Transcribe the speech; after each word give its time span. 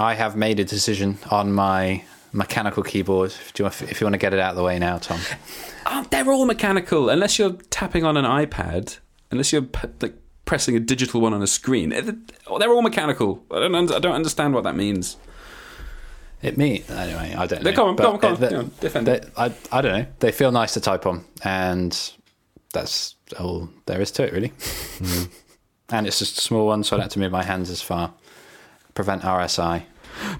I 0.00 0.14
have 0.14 0.34
made 0.36 0.58
a 0.58 0.64
decision 0.64 1.18
on 1.30 1.52
my 1.52 2.02
mechanical 2.32 2.82
keyboard. 2.82 3.30
If 3.32 3.52
you, 3.58 3.64
want, 3.64 3.82
if 3.82 4.00
you 4.00 4.04
want 4.06 4.14
to 4.14 4.18
get 4.18 4.32
it 4.32 4.40
out 4.40 4.50
of 4.50 4.56
the 4.56 4.62
way 4.62 4.78
now, 4.78 4.98
Tom. 4.98 5.20
Oh, 5.86 6.06
they're 6.10 6.30
all 6.32 6.46
mechanical, 6.46 7.10
unless 7.10 7.38
you're 7.38 7.52
tapping 7.70 8.04
on 8.04 8.16
an 8.16 8.24
iPad, 8.24 8.98
unless 9.30 9.52
you're 9.52 9.66
like 10.00 10.14
pressing 10.46 10.74
a 10.74 10.80
digital 10.80 11.20
one 11.20 11.34
on 11.34 11.42
a 11.42 11.46
screen. 11.46 11.90
They're 11.90 12.02
they're 12.02 12.70
all 12.72 12.82
mechanical. 12.82 13.44
I 13.50 13.60
don't, 13.60 13.74
un- 13.74 13.92
I 13.92 13.98
don't 13.98 14.14
understand 14.14 14.54
what 14.54 14.64
that 14.64 14.74
means. 14.74 15.16
It 16.42 16.56
me 16.56 16.82
anyway. 16.88 17.34
I 17.36 17.46
don't 17.46 17.58
know. 17.62 17.64
They- 17.64 17.72
come 17.74 17.88
on, 17.88 17.96
But 17.96 18.04
come 18.04 18.14
on, 18.14 18.20
come 18.20 18.32
on, 18.34 18.40
they- 18.40 18.50
you 18.56 18.70
defend 18.80 19.06
they- 19.06 19.16
it. 19.16 19.30
I 19.36 19.52
I 19.70 19.80
don't 19.82 19.92
know. 19.98 20.06
They 20.20 20.32
feel 20.32 20.50
nice 20.52 20.72
to 20.74 20.80
type 20.80 21.04
on, 21.06 21.24
and 21.44 21.92
that's 22.72 23.16
all 23.38 23.68
there 23.86 24.00
is 24.00 24.10
to 24.12 24.22
it, 24.24 24.32
really. 24.32 24.52
Hmm. 24.98 25.22
and 25.90 26.06
it's 26.06 26.18
just 26.18 26.38
a 26.38 26.40
small 26.40 26.66
one, 26.66 26.84
so 26.84 26.96
I 26.96 26.98
don't 26.98 27.04
have 27.04 27.12
to 27.12 27.18
move 27.18 27.32
my 27.32 27.42
hands 27.44 27.68
as 27.68 27.82
far. 27.82 28.14
Prevent 28.94 29.22
RSI. 29.22 29.82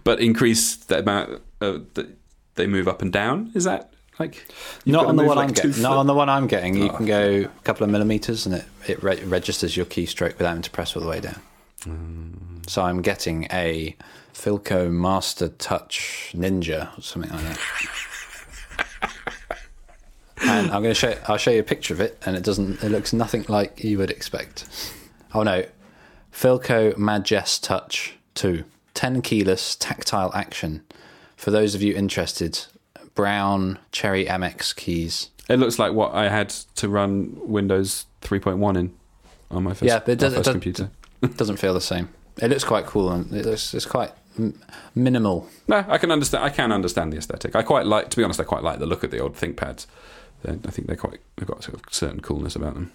But 0.05 0.21
increase 0.21 0.77
the 0.77 0.99
amount 1.01 1.41
uh, 1.61 1.79
that 1.95 2.17
they 2.57 2.67
move 2.67 2.89
up 2.89 3.03
and 3.03 3.13
down. 3.13 3.51
Is 3.55 3.65
that 3.65 3.93
like 4.19 4.47
Not 4.85 5.07
on 5.07 5.17
the 5.17 5.25
one 5.25 5.37
like 5.37 5.49
I'm 5.49 5.55
getting. 5.55 5.83
Not 5.83 5.97
on 5.97 6.07
the 6.07 6.15
one 6.15 6.29
I'm 6.29 6.47
getting. 6.47 6.77
You 6.77 6.91
Oh, 6.91 6.97
can 6.97 7.07
go 7.07 7.41
a 7.43 7.63
couple 7.65 7.85
of 7.85 7.91
millimeters, 7.91 8.45
and 8.47 8.55
it 8.57 8.65
it 8.87 9.03
re- 9.03 9.23
registers 9.25 9.77
your 9.77 9.87
keystroke 9.87 10.33
without 10.39 10.49
having 10.49 10.63
to 10.63 10.71
press 10.71 10.95
all 10.97 11.03
the 11.03 11.09
way 11.09 11.21
down. 11.21 11.41
Hmm. 11.85 12.33
So 12.67 12.83
I'm 12.83 13.01
getting 13.01 13.47
a 13.51 13.97
Filco 14.35 14.91
Master 14.91 15.49
Touch 15.49 16.33
Ninja 16.37 16.97
or 16.99 17.03
something 17.03 17.31
like 17.31 17.43
that. 17.43 17.59
and 20.43 20.71
I'm 20.71 20.83
going 20.83 20.95
to 20.95 21.01
show. 21.01 21.17
I'll 21.27 21.37
show 21.39 21.51
you 21.51 21.61
a 21.61 21.65
picture 21.65 21.95
of 21.95 22.01
it, 22.01 22.19
and 22.27 22.37
it 22.37 22.43
doesn't. 22.43 22.83
It 22.83 22.91
looks 22.91 23.13
nothing 23.13 23.45
like 23.49 23.83
you 23.83 23.99
would 23.99 24.11
expect. 24.11 24.67
Oh 25.35 25.43
no, 25.43 25.65
Filco 26.33 26.95
Majestouch 26.97 28.13
Two, 28.35 28.65
10 28.95 29.23
keyless 29.23 29.77
tactile 29.77 30.31
action. 30.35 30.83
For 31.37 31.51
those 31.51 31.75
of 31.75 31.83
you 31.83 31.95
interested, 31.95 32.67
brown 33.15 33.79
Cherry 33.93 34.25
MX 34.27 34.75
keys. 34.77 35.31
It 35.49 35.59
looks 35.59 35.79
like 35.79 35.93
what 35.93 36.15
I 36.15 36.29
had 36.29 36.51
to 36.77 36.89
run 36.89 37.37
Windows 37.41 38.07
3.1 38.23 38.77
in 38.79 38.93
on 39.51 39.65
my 39.65 39.71
first, 39.73 39.83
Yeah, 39.83 39.99
but 39.99 40.11
it 40.13 40.19
does- 40.19 40.33
it 40.33 40.37
first 40.37 40.45
does- 40.47 40.53
computer. 40.55 40.91
Doesn't 41.37 41.57
feel 41.59 41.75
the 41.75 41.81
same. 41.81 42.09
It 42.41 42.49
looks 42.49 42.65
quite 42.65 42.87
cool 42.87 43.11
and 43.11 43.31
it 43.35 43.45
looks 43.45 43.75
it's 43.75 43.85
quite 43.85 44.13
m- 44.39 44.59
minimal. 44.95 45.49
No, 45.69 45.85
I 45.89 45.99
can 45.99 46.11
understand. 46.11 46.45
I 46.45 46.49
can 46.49 46.73
understand 46.73 47.13
the 47.13 47.19
aesthetic. 47.19 47.55
I 47.55 47.63
quite 47.63 47.85
like, 47.85 48.09
to 48.11 48.17
be 48.17 48.23
honest, 48.25 48.41
I 48.41 48.45
quite 48.45 48.63
like 48.63 48.79
the 48.79 48.87
look 48.87 49.03
of 49.03 49.11
the 49.11 49.19
old 49.19 49.35
ThinkPads. 49.37 49.87
I 50.47 50.71
think 50.71 50.87
they're 50.87 50.97
quite. 50.97 51.21
They've 51.37 51.47
got 51.49 51.63
sort 51.63 51.75
of 51.75 51.83
certain 51.93 52.21
coolness 52.21 52.57
about 52.57 52.73
them. 52.75 52.93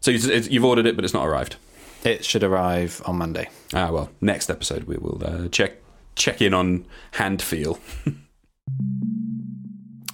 So 0.00 0.10
you've 0.10 0.64
ordered 0.64 0.84
it, 0.84 0.96
but 0.96 1.04
it's 1.04 1.14
not 1.14 1.24
arrived. 1.26 1.56
It 2.04 2.24
should 2.24 2.44
arrive 2.44 3.02
on 3.06 3.16
Monday. 3.16 3.48
Ah, 3.72 3.90
well, 3.90 4.10
next 4.20 4.50
episode 4.50 4.84
we 4.84 4.96
will 4.96 5.22
uh, 5.24 5.48
check 5.48 5.78
check 6.14 6.40
in 6.42 6.54
on 6.54 6.86
hand 7.12 7.42
feel. 7.42 7.78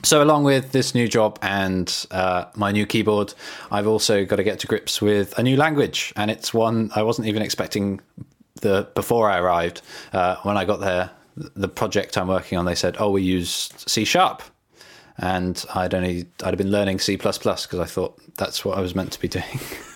So, 0.03 0.23
along 0.23 0.45
with 0.45 0.73
this 0.73 0.95
new 0.95 1.07
job 1.07 1.39
and 1.43 2.07
uh, 2.11 2.47
my 2.57 2.73
new 2.73 2.87
keyboard, 2.87 3.35
I've 3.71 3.87
also 3.87 4.25
got 4.25 4.37
to 4.37 4.43
get 4.43 4.59
to 4.61 4.67
grips 4.67 5.03
with 5.03 5.39
a 5.39 5.43
new 5.43 5.57
language, 5.59 6.13
and 6.17 6.31
it's 6.31 6.55
one 6.55 6.91
I 6.95 7.03
wasn't 7.03 7.29
even 7.29 7.43
expecting. 7.43 8.01
The 8.63 8.89
before 8.95 9.31
I 9.31 9.39
arrived, 9.39 9.83
uh, 10.13 10.37
when 10.43 10.57
I 10.57 10.65
got 10.65 10.81
there, 10.81 11.11
the 11.37 11.69
project 11.69 12.17
I'm 12.17 12.29
working 12.29 12.57
on, 12.57 12.65
they 12.65 12.75
said, 12.75 12.97
"Oh, 12.99 13.11
we 13.11 13.23
use 13.23 13.71
C 13.87 14.05
sharp," 14.05 14.43
and 15.19 15.63
I'd 15.75 15.95
only 15.95 16.27
I'd 16.43 16.47
have 16.47 16.59
been 16.59 16.71
learning 16.71 16.99
C 16.99 17.17
plus 17.17 17.37
plus 17.37 17.67
because 17.67 17.79
I 17.79 17.85
thought 17.85 18.19
that's 18.37 18.65
what 18.65 18.79
I 18.79 18.81
was 18.81 18.95
meant 18.95 19.13
to 19.13 19.21
be 19.21 19.29
doing. 19.29 19.61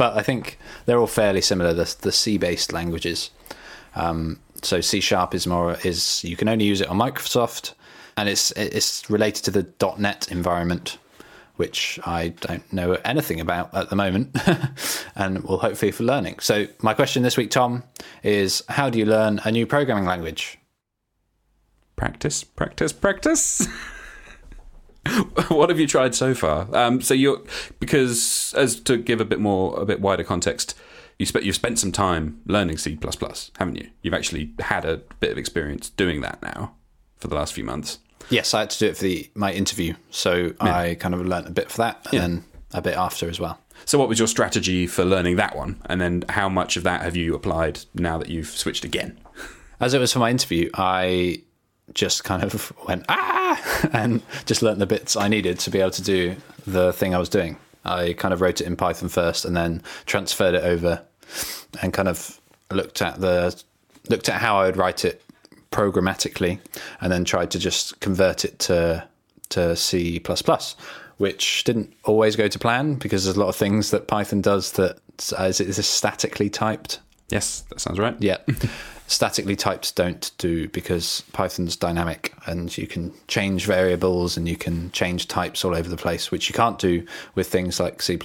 but 0.00 0.16
I 0.16 0.22
think 0.22 0.58
they're 0.86 0.98
all 0.98 1.06
fairly 1.06 1.42
similar. 1.42 1.74
The, 1.74 1.94
the 2.00 2.10
C 2.10 2.38
based 2.38 2.72
languages. 2.72 3.28
Um, 3.94 4.40
so 4.62 4.80
C 4.80 4.98
sharp 4.98 5.34
is 5.34 5.46
more 5.46 5.76
is 5.84 6.24
you 6.24 6.36
can 6.36 6.48
only 6.48 6.64
use 6.64 6.80
it 6.80 6.88
on 6.88 6.96
Microsoft, 6.96 7.74
and 8.16 8.26
it's 8.26 8.50
it's 8.52 9.10
related 9.10 9.44
to 9.44 9.50
the 9.50 9.66
.NET 9.98 10.32
environment, 10.32 10.96
which 11.56 12.00
I 12.06 12.28
don't 12.28 12.72
know 12.72 12.94
anything 13.04 13.40
about 13.40 13.74
at 13.74 13.90
the 13.90 13.96
moment, 13.96 14.34
and 15.16 15.44
will 15.44 15.58
hopefully 15.58 15.92
for 15.92 16.04
learning. 16.04 16.38
So 16.38 16.66
my 16.80 16.94
question 16.94 17.22
this 17.22 17.36
week, 17.36 17.50
Tom, 17.50 17.82
is 18.22 18.62
how 18.70 18.88
do 18.88 18.98
you 18.98 19.04
learn 19.04 19.42
a 19.44 19.52
new 19.52 19.66
programming 19.66 20.06
language? 20.06 20.56
practice, 22.00 22.42
practice, 22.42 22.94
practice. 22.94 23.68
what 25.48 25.68
have 25.70 25.80
you 25.80 25.86
tried 25.86 26.14
so 26.14 26.34
far? 26.34 26.68
Um, 26.76 27.00
so 27.00 27.14
you're 27.14 27.40
because 27.78 28.52
as 28.56 28.78
to 28.80 28.96
give 28.96 29.20
a 29.20 29.24
bit 29.24 29.40
more, 29.40 29.80
a 29.80 29.84
bit 29.86 30.00
wider 30.00 30.24
context, 30.24 30.76
you 31.18 31.26
spent 31.26 31.44
you've 31.44 31.54
spent 31.54 31.78
some 31.78 31.92
time 31.92 32.40
learning 32.46 32.78
C 32.78 32.98
haven't 33.58 33.76
you? 33.76 33.90
You've 34.02 34.14
actually 34.14 34.52
had 34.60 34.84
a 34.84 34.98
bit 35.20 35.32
of 35.32 35.38
experience 35.38 35.90
doing 35.90 36.20
that 36.20 36.42
now 36.42 36.74
for 37.16 37.28
the 37.28 37.34
last 37.34 37.52
few 37.52 37.64
months. 37.64 37.98
Yes, 38.28 38.54
I 38.54 38.60
had 38.60 38.70
to 38.70 38.78
do 38.78 38.86
it 38.86 38.96
for 38.96 39.04
the 39.04 39.30
my 39.34 39.52
interview, 39.52 39.94
so 40.10 40.52
I 40.60 40.96
kind 41.00 41.14
of 41.14 41.26
learnt 41.26 41.48
a 41.48 41.52
bit 41.52 41.70
for 41.70 41.78
that, 41.78 42.00
and 42.06 42.12
Yeah. 42.14 42.20
then 42.20 42.44
a 42.72 42.82
bit 42.82 42.96
after 42.96 43.28
as 43.28 43.40
well. 43.40 43.58
So, 43.86 43.98
what 43.98 44.08
was 44.08 44.18
your 44.18 44.28
strategy 44.28 44.86
for 44.86 45.04
learning 45.04 45.36
that 45.36 45.56
one? 45.56 45.80
And 45.86 46.00
then, 46.00 46.24
how 46.28 46.48
much 46.48 46.76
of 46.76 46.82
that 46.84 47.02
have 47.02 47.16
you 47.16 47.34
applied 47.34 47.80
now 47.94 48.18
that 48.18 48.28
you've 48.28 48.48
switched 48.50 48.84
again? 48.84 49.18
As 49.80 49.94
it 49.94 49.98
was 49.98 50.12
for 50.12 50.18
my 50.18 50.30
interview, 50.30 50.70
I 50.74 51.42
just 51.94 52.24
kind 52.24 52.42
of 52.42 52.72
went 52.86 53.04
ah 53.08 53.88
and 53.92 54.22
just 54.46 54.62
learnt 54.62 54.78
the 54.78 54.86
bits 54.86 55.16
I 55.16 55.28
needed 55.28 55.58
to 55.60 55.70
be 55.70 55.80
able 55.80 55.90
to 55.92 56.02
do 56.02 56.36
the 56.66 56.92
thing 56.92 57.14
I 57.14 57.18
was 57.18 57.28
doing. 57.28 57.56
I 57.84 58.12
kind 58.12 58.34
of 58.34 58.40
wrote 58.40 58.60
it 58.60 58.66
in 58.66 58.76
Python 58.76 59.08
first 59.08 59.44
and 59.44 59.56
then 59.56 59.82
transferred 60.06 60.54
it 60.54 60.64
over 60.64 61.02
and 61.82 61.92
kind 61.92 62.08
of 62.08 62.40
looked 62.70 63.02
at 63.02 63.20
the 63.20 63.60
looked 64.08 64.28
at 64.28 64.40
how 64.40 64.58
I 64.58 64.66
would 64.66 64.76
write 64.76 65.04
it 65.04 65.22
programmatically 65.70 66.58
and 67.00 67.12
then 67.12 67.24
tried 67.24 67.50
to 67.52 67.58
just 67.58 68.00
convert 68.00 68.44
it 68.44 68.58
to 68.60 69.06
to 69.50 69.74
C++, 69.74 70.22
which 71.16 71.64
didn't 71.64 71.92
always 72.04 72.36
go 72.36 72.46
to 72.46 72.58
plan 72.58 72.94
because 72.94 73.24
there's 73.24 73.36
a 73.36 73.40
lot 73.40 73.48
of 73.48 73.56
things 73.56 73.90
that 73.90 74.06
Python 74.06 74.40
does 74.40 74.72
that 74.72 74.98
uh, 75.38 75.44
is 75.44 75.60
it 75.60 75.68
is 75.68 75.76
this 75.76 75.88
statically 75.88 76.48
typed 76.50 77.00
Yes, 77.30 77.60
that 77.68 77.80
sounds 77.80 77.98
right. 77.98 78.16
yeah. 78.18 78.38
Statically 79.10 79.56
typed 79.56 79.96
don't 79.96 80.30
do 80.38 80.68
because 80.68 81.22
Python's 81.32 81.74
dynamic 81.74 82.32
and 82.46 82.78
you 82.78 82.86
can 82.86 83.12
change 83.26 83.66
variables 83.66 84.36
and 84.36 84.48
you 84.48 84.56
can 84.56 84.92
change 84.92 85.26
types 85.26 85.64
all 85.64 85.74
over 85.74 85.88
the 85.88 85.96
place, 85.96 86.30
which 86.30 86.48
you 86.48 86.54
can't 86.54 86.78
do 86.78 87.04
with 87.34 87.48
things 87.48 87.80
like 87.80 88.00
C 88.02 88.16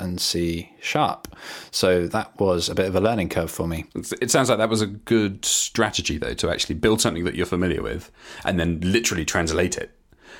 and 0.00 0.20
C 0.20 0.72
sharp. 0.80 1.28
So 1.70 2.08
that 2.08 2.36
was 2.40 2.68
a 2.68 2.74
bit 2.74 2.86
of 2.86 2.96
a 2.96 3.00
learning 3.00 3.28
curve 3.28 3.48
for 3.48 3.68
me. 3.68 3.84
It 4.20 4.28
sounds 4.28 4.48
like 4.48 4.58
that 4.58 4.68
was 4.68 4.82
a 4.82 4.88
good 4.88 5.44
strategy, 5.44 6.18
though, 6.18 6.34
to 6.34 6.50
actually 6.50 6.74
build 6.74 7.00
something 7.00 7.22
that 7.22 7.36
you're 7.36 7.46
familiar 7.46 7.80
with 7.80 8.10
and 8.44 8.58
then 8.58 8.80
literally 8.80 9.24
translate 9.24 9.78
it 9.78 9.96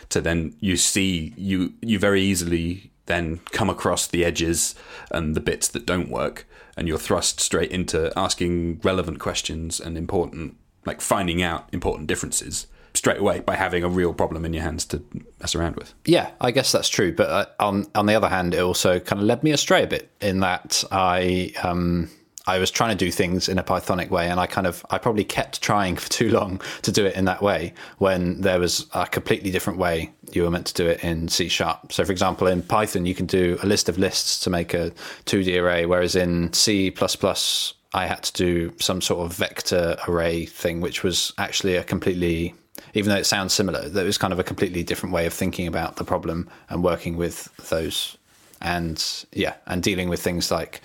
to 0.09 0.21
then 0.21 0.57
you 0.59 0.77
see 0.77 1.33
you 1.37 1.73
you 1.81 2.01
very 2.01 2.21
easily 2.21 2.91
then 3.07 3.39
come 3.53 3.71
across 3.71 4.09
the 4.09 4.25
edges 4.25 4.75
and 5.13 5.37
the 5.37 5.41
bits 5.41 5.69
that 5.69 5.87
don't 5.87 6.11
work 6.11 6.47
and 6.77 6.89
you're 6.89 6.99
thrust 6.99 7.41
straight 7.41 7.71
into 7.71 8.13
asking 8.17 8.81
relevant 8.83 9.19
questions 9.21 9.81
and 9.81 9.97
important 9.97 10.57
like 10.87 11.01
finding 11.01 11.43
out 11.43 11.69
important 11.73 12.07
differences 12.07 12.67
straight 12.95 13.19
away 13.19 13.41
by 13.41 13.57
having 13.57 13.83
a 13.83 13.89
real 13.89 14.15
problem 14.15 14.45
in 14.45 14.53
your 14.53 14.63
hands 14.63 14.85
to 14.85 15.03
mess 15.41 15.55
around 15.55 15.77
with. 15.77 15.95
Yeah, 16.05 16.31
I 16.41 16.53
guess 16.53 16.71
that's 16.73 16.89
true. 16.89 17.13
But 17.13 17.29
uh, 17.29 17.47
on 17.61 17.87
on 17.95 18.07
the 18.07 18.15
other 18.15 18.29
hand, 18.29 18.55
it 18.55 18.61
also 18.61 19.01
kind 19.01 19.21
of 19.21 19.27
led 19.27 19.43
me 19.43 19.51
astray 19.51 19.83
a 19.83 19.87
bit 19.87 20.11
in 20.21 20.41
that 20.41 20.85
I 20.91 21.53
um, 21.63 22.11
I 22.47 22.59
was 22.59 22.71
trying 22.71 22.97
to 22.97 23.05
do 23.05 23.11
things 23.11 23.49
in 23.49 23.59
a 23.59 23.65
Pythonic 23.65 24.11
way, 24.11 24.29
and 24.29 24.39
I 24.39 24.47
kind 24.47 24.67
of 24.67 24.85
I 24.91 24.99
probably 24.99 25.25
kept 25.25 25.63
trying 25.63 25.97
for 26.03 26.09
too 26.09 26.31
long 26.31 26.61
to 26.83 26.93
do 26.93 27.07
it 27.07 27.17
in 27.17 27.25
that 27.25 27.43
way 27.43 27.75
when 27.99 28.41
there 28.41 28.61
was 28.61 28.87
a 28.93 29.07
completely 29.07 29.51
different 29.51 29.79
way 29.79 30.11
you 30.33 30.43
were 30.43 30.51
meant 30.51 30.67
to 30.67 30.75
do 30.75 30.87
it 30.87 31.03
in 31.05 31.29
C 31.29 31.49
sharp. 31.49 31.93
So, 31.93 32.05
for 32.05 32.13
example, 32.13 32.47
in 32.47 32.63
Python, 32.63 33.07
you 33.07 33.15
can 33.15 33.27
do 33.27 33.59
a 33.63 33.67
list 33.67 33.89
of 33.89 33.99
lists 33.99 34.41
to 34.41 34.51
make 34.51 34.75
a 34.75 34.91
2D 35.27 35.61
array, 35.61 35.87
whereas 35.87 36.17
in 36.17 36.53
C 36.53 36.91
plus 36.91 37.17
plus 37.17 37.75
I 37.93 38.07
had 38.07 38.25
to 38.25 38.33
do 38.33 38.75
some 38.81 39.01
sort 39.01 39.25
of 39.25 39.37
vector 39.37 39.97
array 40.09 40.45
thing, 40.47 40.81
which 40.81 41.03
was 41.03 41.33
actually 41.39 41.77
a 41.77 41.85
completely 41.85 42.55
even 42.95 43.11
though 43.11 43.19
it 43.19 43.27
sounds 43.27 43.53
similar, 43.53 43.89
that 43.89 44.05
was 44.05 44.19
kind 44.19 44.33
of 44.33 44.39
a 44.39 44.45
completely 44.45 44.85
different 44.85 45.13
way 45.13 45.27
of 45.27 45.33
thinking 45.33 45.67
about 45.67 45.97
the 45.97 46.05
problem 46.05 46.49
and 46.71 46.85
working 46.85 47.17
with 47.17 47.55
those, 47.69 48.17
and 48.61 49.25
yeah, 49.33 49.55
and 49.67 49.83
dealing 49.83 50.09
with 50.09 50.23
things 50.23 50.51
like 50.51 50.81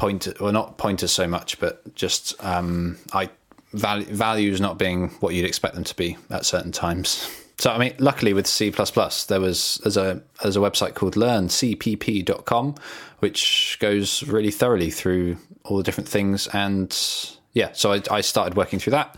pointer, 0.00 0.32
well, 0.40 0.50
not 0.50 0.78
pointers 0.78 1.12
so 1.12 1.28
much, 1.28 1.60
but 1.60 1.94
just 1.94 2.42
um, 2.42 2.96
I 3.12 3.28
val- 3.74 4.00
values 4.00 4.58
not 4.58 4.78
being 4.78 5.10
what 5.20 5.34
you'd 5.34 5.44
expect 5.44 5.74
them 5.74 5.84
to 5.84 5.94
be 5.94 6.16
at 6.30 6.46
certain 6.46 6.72
times. 6.72 7.28
So 7.58 7.70
I 7.70 7.76
mean, 7.76 7.92
luckily 7.98 8.32
with 8.32 8.46
C 8.46 8.70
there 8.70 9.40
was 9.40 9.78
there's 9.82 9.98
a 9.98 10.22
there's 10.42 10.56
a 10.56 10.60
website 10.60 10.94
called 10.94 11.16
LearnCpp.com, 11.16 12.76
which 13.18 13.76
goes 13.78 14.22
really 14.22 14.50
thoroughly 14.50 14.90
through 14.90 15.36
all 15.64 15.76
the 15.76 15.82
different 15.82 16.08
things, 16.08 16.46
and 16.54 16.90
yeah, 17.52 17.72
so 17.74 17.92
I, 17.92 18.00
I 18.10 18.22
started 18.22 18.56
working 18.56 18.78
through 18.78 18.92
that, 18.92 19.16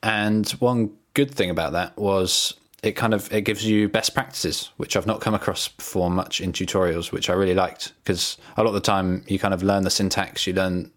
and 0.00 0.48
one 0.60 0.92
good 1.14 1.32
thing 1.32 1.50
about 1.50 1.72
that 1.72 1.96
was 1.96 2.54
it 2.82 2.92
kind 2.92 3.12
of 3.12 3.32
it 3.32 3.42
gives 3.42 3.64
you 3.64 3.88
best 3.88 4.14
practices 4.14 4.70
which 4.76 4.96
i've 4.96 5.06
not 5.06 5.20
come 5.20 5.34
across 5.34 5.68
before 5.68 6.10
much 6.10 6.40
in 6.40 6.52
tutorials 6.52 7.12
which 7.12 7.28
i 7.28 7.32
really 7.32 7.54
liked 7.54 7.92
because 8.02 8.36
a 8.56 8.62
lot 8.62 8.68
of 8.68 8.74
the 8.74 8.80
time 8.80 9.22
you 9.28 9.38
kind 9.38 9.54
of 9.54 9.62
learn 9.62 9.84
the 9.84 9.90
syntax 9.90 10.46
you 10.46 10.52
learn 10.52 10.90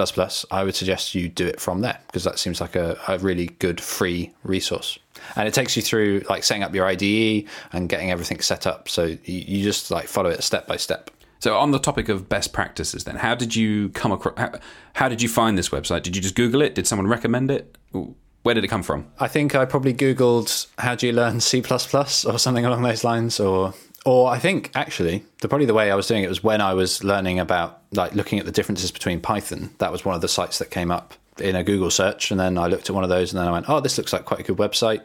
I 0.52 0.64
would 0.64 0.76
suggest 0.76 1.16
you 1.16 1.28
do 1.28 1.46
it 1.48 1.60
from 1.60 1.82
there 1.82 2.00
because 2.08 2.24
that 2.24 2.40
seems 2.40 2.62
like 2.62 2.76
a, 2.76 2.98
a 3.08 3.18
really 3.20 3.48
good 3.60 3.82
free 3.82 4.32
resource. 4.44 4.98
And 5.36 5.48
it 5.48 5.54
takes 5.54 5.76
you 5.76 5.82
through 5.82 6.24
like 6.30 6.44
setting 6.44 6.64
up 6.64 6.74
your 6.74 6.86
IDE 6.86 7.46
and 7.74 7.90
getting 7.90 8.10
everything 8.10 8.40
set 8.40 8.66
up. 8.66 8.88
So 8.88 9.06
you, 9.06 9.20
you 9.26 9.64
just 9.64 9.92
like 9.92 10.08
follow 10.08 10.30
it 10.30 10.44
step 10.44 10.66
by 10.66 10.78
step. 10.78 11.12
So, 11.40 11.58
on 11.58 11.72
the 11.72 11.80
topic 11.80 12.08
of 12.08 12.30
best 12.30 12.54
practices, 12.54 13.04
then, 13.04 13.16
how 13.16 13.34
did 13.34 13.56
you 13.56 13.90
come 13.90 14.12
across? 14.12 14.38
How, 14.38 14.52
how, 14.94 15.10
did 15.10 15.24
you 15.24 15.28
find 15.28 15.58
this 15.58 15.70
website? 15.70 16.04
Did 16.04 16.16
you 16.16 16.22
just 16.22 16.36
Google 16.36 16.62
it? 16.62 16.76
Did 16.76 16.86
someone 16.86 17.08
recommend 17.08 17.50
it? 17.50 17.76
Where 18.44 18.54
did 18.54 18.64
it 18.64 18.68
come 18.68 18.84
from? 18.84 19.08
I 19.20 19.28
think 19.28 19.56
I 19.56 19.66
probably 19.66 19.92
Googled 19.92 20.68
"How 20.78 20.94
do 20.94 21.08
you 21.08 21.14
learn 21.14 21.40
C++ 21.42 21.64
or 21.68 22.38
something 22.38 22.64
along 22.64 22.84
those 22.84 23.04
lines, 23.04 23.40
or 23.40 23.74
or 24.06 24.30
I 24.30 24.40
think 24.40 24.72
actually 24.76 25.24
the 25.42 25.48
probably 25.48 25.66
the 25.66 25.74
way 25.74 25.92
I 25.92 25.96
was 25.96 26.08
doing 26.08 26.24
it 26.24 26.30
was 26.30 26.44
when 26.44 26.62
I 26.62 26.74
was 26.74 27.04
learning 27.04 27.40
about 27.40 27.82
like 27.92 28.16
looking 28.16 28.40
at 28.40 28.46
the 28.46 28.52
differences 28.52 28.92
between 28.92 29.20
Python. 29.20 29.72
That 29.78 29.92
was 29.92 30.06
one 30.06 30.16
of 30.16 30.22
the 30.22 30.28
sites 30.28 30.58
that 30.60 30.72
came 30.72 30.92
up 30.92 31.14
in 31.40 31.56
a 31.56 31.64
Google 31.64 31.90
search, 31.90 32.32
and 32.32 32.40
then 32.40 32.58
I 32.58 32.68
looked 32.68 32.90
at 32.90 32.96
one 32.96 33.04
of 33.04 33.10
those, 33.10 33.32
and 33.32 33.40
then 33.40 33.48
I 33.48 33.52
went, 33.52 33.70
"Oh, 33.70 33.80
this 33.80 33.98
looks 33.98 34.14
like 34.14 34.26
quite 34.26 34.40
a 34.40 34.44
good 34.44 34.58
website." 34.58 35.02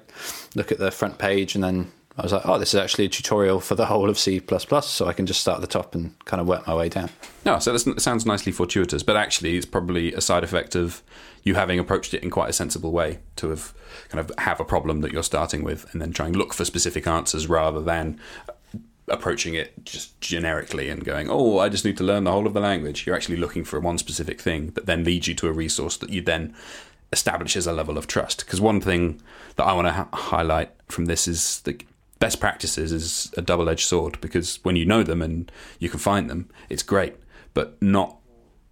Look 0.54 0.72
at 0.72 0.78
the 0.78 0.90
front 0.90 1.19
page, 1.19 1.54
and 1.54 1.62
then 1.62 1.93
I 2.19 2.22
was 2.22 2.32
like, 2.32 2.46
oh, 2.46 2.58
this 2.58 2.72
is 2.72 2.81
actually 2.81 3.04
a 3.04 3.08
tutorial 3.10 3.60
for 3.60 3.75
the 3.75 3.87
whole 3.87 4.08
of 4.08 4.19
C++, 4.19 4.40
so 4.81 5.06
I 5.06 5.12
can 5.12 5.26
just 5.26 5.40
start 5.40 5.56
at 5.56 5.60
the 5.60 5.66
top 5.66 5.94
and 5.94 6.19
kind 6.25 6.40
of 6.40 6.46
work 6.46 6.66
my 6.66 6.75
way 6.75 6.88
down. 6.88 7.10
No, 7.44 7.58
so 7.58 7.76
that 7.76 8.00
sounds 8.00 8.25
nicely 8.25 8.52
fortuitous, 8.52 9.02
but 9.02 9.16
actually 9.16 9.56
it's 9.56 9.66
probably 9.66 10.14
a 10.14 10.22
side 10.22 10.42
effect 10.42 10.75
of 10.75 11.02
you 11.42 11.54
having 11.54 11.78
approached 11.78 12.14
it 12.14 12.22
in 12.22 12.31
quite 12.31 12.49
a 12.49 12.54
sensible 12.54 12.90
way 12.90 13.19
to 13.37 13.50
have 13.50 13.75
kind 14.08 14.19
of 14.19 14.32
have 14.38 14.60
a 14.60 14.64
problem 14.64 15.02
that 15.02 15.12
you're 15.12 15.22
starting 15.22 15.62
with 15.62 15.92
and 15.92 16.00
then 16.00 16.12
try 16.12 16.26
and 16.26 16.37
look 16.37 16.54
for 16.54 16.64
specific 16.64 17.06
answers 17.06 17.49
rather 17.49 17.82
than 17.82 18.19
approaching 19.08 19.54
it 19.54 19.84
just 19.84 20.20
generically 20.20 20.88
and 20.88 21.04
going, 21.04 21.28
oh, 21.30 21.58
I 21.58 21.68
just 21.68 21.84
need 21.84 21.96
to 21.98 22.04
learn 22.04 22.24
the 22.24 22.32
whole 22.32 22.46
of 22.46 22.54
the 22.54 22.60
language. 22.60 23.06
You're 23.06 23.16
actually 23.16 23.36
looking 23.36 23.64
for 23.64 23.78
one 23.78 23.98
specific 23.98 24.40
thing 24.40 24.70
that 24.70 24.86
then 24.86 25.04
leads 25.04 25.28
you 25.28 25.34
to 25.36 25.48
a 25.48 25.52
resource 25.52 25.96
that 25.98 26.10
you 26.10 26.22
then 26.22 26.54
establishes 27.12 27.66
a 27.66 27.72
level 27.72 27.96
of 27.96 28.06
trust. 28.06 28.44
Because 28.44 28.60
one 28.60 28.80
thing 28.80 29.20
that 29.56 29.64
I 29.64 29.72
want 29.74 29.86
to 29.86 29.92
ha- 29.92 30.08
highlight 30.12 30.70
from 30.88 31.06
this 31.06 31.28
is 31.28 31.60
that 31.62 31.84
best 32.18 32.40
practices 32.40 32.92
is 32.92 33.32
a 33.36 33.42
double 33.42 33.68
edged 33.68 33.86
sword 33.86 34.20
because 34.20 34.58
when 34.64 34.76
you 34.76 34.84
know 34.84 35.02
them 35.02 35.22
and 35.22 35.50
you 35.78 35.88
can 35.88 36.00
find 36.00 36.28
them, 36.28 36.48
it's 36.68 36.82
great, 36.82 37.14
but 37.54 37.80
not 37.80 38.16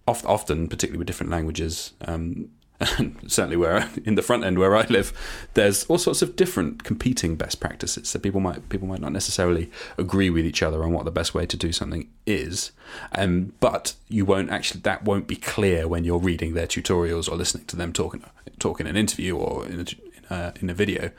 oft, 0.07 0.25
often, 0.25 0.67
particularly 0.67 0.97
with 0.97 1.07
different 1.07 1.31
languages. 1.31 1.93
Um, 2.01 2.49
certainly, 3.27 3.55
where 3.55 3.89
in 4.03 4.15
the 4.15 4.21
front 4.21 4.43
end 4.43 4.59
where 4.59 4.75
I 4.75 4.85
live, 4.87 5.13
there's 5.53 5.85
all 5.85 5.97
sorts 5.97 6.21
of 6.21 6.35
different 6.35 6.83
competing 6.83 7.35
best 7.35 7.59
practices. 7.59 8.09
So 8.09 8.19
people 8.19 8.41
might 8.41 8.67
people 8.69 8.87
might 8.87 8.99
not 8.99 9.13
necessarily 9.13 9.71
agree 9.97 10.29
with 10.29 10.45
each 10.45 10.61
other 10.61 10.83
on 10.83 10.91
what 10.91 11.05
the 11.05 11.11
best 11.11 11.33
way 11.33 11.45
to 11.45 11.57
do 11.57 11.71
something 11.71 12.09
is, 12.25 12.71
um, 13.13 13.53
but 13.59 13.93
you 14.09 14.25
won't 14.25 14.49
actually 14.49 14.81
that 14.81 15.03
won't 15.05 15.27
be 15.27 15.37
clear 15.37 15.87
when 15.87 16.03
you're 16.03 16.19
reading 16.19 16.53
their 16.53 16.67
tutorials 16.67 17.31
or 17.31 17.35
listening 17.35 17.65
to 17.65 17.75
them 17.75 17.93
talking 17.93 18.23
talk 18.59 18.79
in 18.79 18.87
an 18.87 18.97
interview 18.97 19.35
or 19.35 19.65
in 19.65 19.79
a, 19.79 19.83
in 19.83 20.25
a, 20.29 20.53
in 20.61 20.69
a 20.69 20.73
video. 20.73 21.11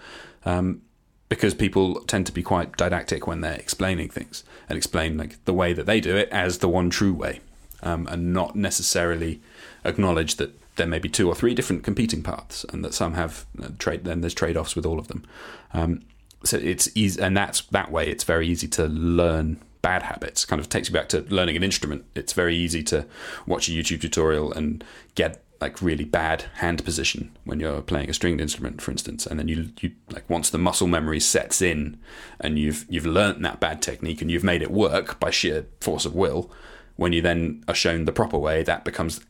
Um, 0.44 0.82
because 1.29 1.55
people 1.55 1.97
tend 2.02 2.25
to 2.26 2.32
be 2.32 2.43
quite 2.43 2.76
didactic 2.76 3.26
when 3.26 3.41
they're 3.41 3.55
explaining 3.55 4.09
things 4.09 4.44
and 4.69 4.76
explain 4.76 5.19
like 5.19 5.44
the 5.44 5.52
way 5.52 5.73
that 5.73 5.85
they 5.85 6.00
do 6.00 6.17
it 6.17 6.29
as 6.31 6.59
the 6.59 6.69
one 6.69 6.88
true 6.88 7.12
way, 7.12 7.41
um, 7.82 8.06
and 8.06 8.32
not 8.32 8.55
necessarily 8.55 9.41
acknowledge 9.85 10.37
that 10.37 10.52
there 10.76 10.87
may 10.87 10.99
be 10.99 11.08
two 11.08 11.28
or 11.28 11.34
three 11.34 11.55
different 11.55 11.82
competing 11.82 12.23
paths, 12.23 12.64
and 12.73 12.84
that 12.84 12.94
some 12.94 13.14
have 13.14 13.46
uh, 13.62 13.69
trade. 13.78 14.05
Then 14.05 14.20
there's 14.20 14.34
trade 14.34 14.56
offs 14.56 14.76
with 14.76 14.87
all 14.87 14.99
of 14.99 15.08
them. 15.08 15.25
Um, 15.73 16.02
so 16.44 16.58
it's 16.58 16.88
easy, 16.94 17.20
and 17.20 17.37
that's 17.37 17.62
that 17.62 17.90
way. 17.90 18.08
It's 18.08 18.25
very 18.25 18.46
easy 18.46 18.69
to 18.69 18.87
learn 18.87 19.61
bad 19.82 20.02
habits. 20.02 20.44
Kind 20.44 20.61
of 20.61 20.69
takes 20.69 20.88
you 20.88 20.94
back 20.94 21.08
to 21.11 21.20
learning 21.28 21.56
an 21.56 21.62
instrument. 21.62 22.05
It's 22.14 22.32
very 22.32 22.56
easy 22.56 22.82
to 22.84 23.06
watch 23.46 23.69
a 23.69 23.73
YouTube 23.73 24.00
tutorial 24.00 24.52
and 24.52 24.84
get 25.14 25.43
like 25.61 25.81
really 25.81 26.05
bad 26.05 26.43
hand 26.56 26.84
position 26.84 27.34
when 27.44 27.61
you're 27.61 27.81
playing 27.81 28.11
a 28.11 28.14
stringed 28.14 28.40
instrument, 28.40 28.82
for 28.82 28.90
instance, 28.90 29.26
and 29.26 29.38
then 29.38 29.49
you 29.49 29.70
you 29.81 29.93
like 30.11 30.28
once 30.28 30.50
the 30.50 30.58
muscle 30.58 30.87
memory 30.87 31.20
sets 31.20 31.62
in, 31.62 31.99
and 32.40 32.58
you've 32.58 32.84
you've 32.88 33.06
learnt 33.06 33.43
that 33.43 33.61
bad 33.61 33.81
technique 33.81 34.20
and 34.20 34.31
you've 34.31 34.44
made 34.44 34.62
it 34.62 34.70
work 34.70 35.19
by 35.19 35.31
sheer 35.31 35.67
force 35.81 36.05
of 36.05 36.14
will. 36.14 36.50
When 36.96 37.12
you 37.12 37.20
then 37.20 37.62
are 37.69 37.75
shown 37.75 38.06
the 38.06 38.12
proper 38.12 38.38
way, 38.38 38.62
that 38.62 38.84
becomes 38.84 39.20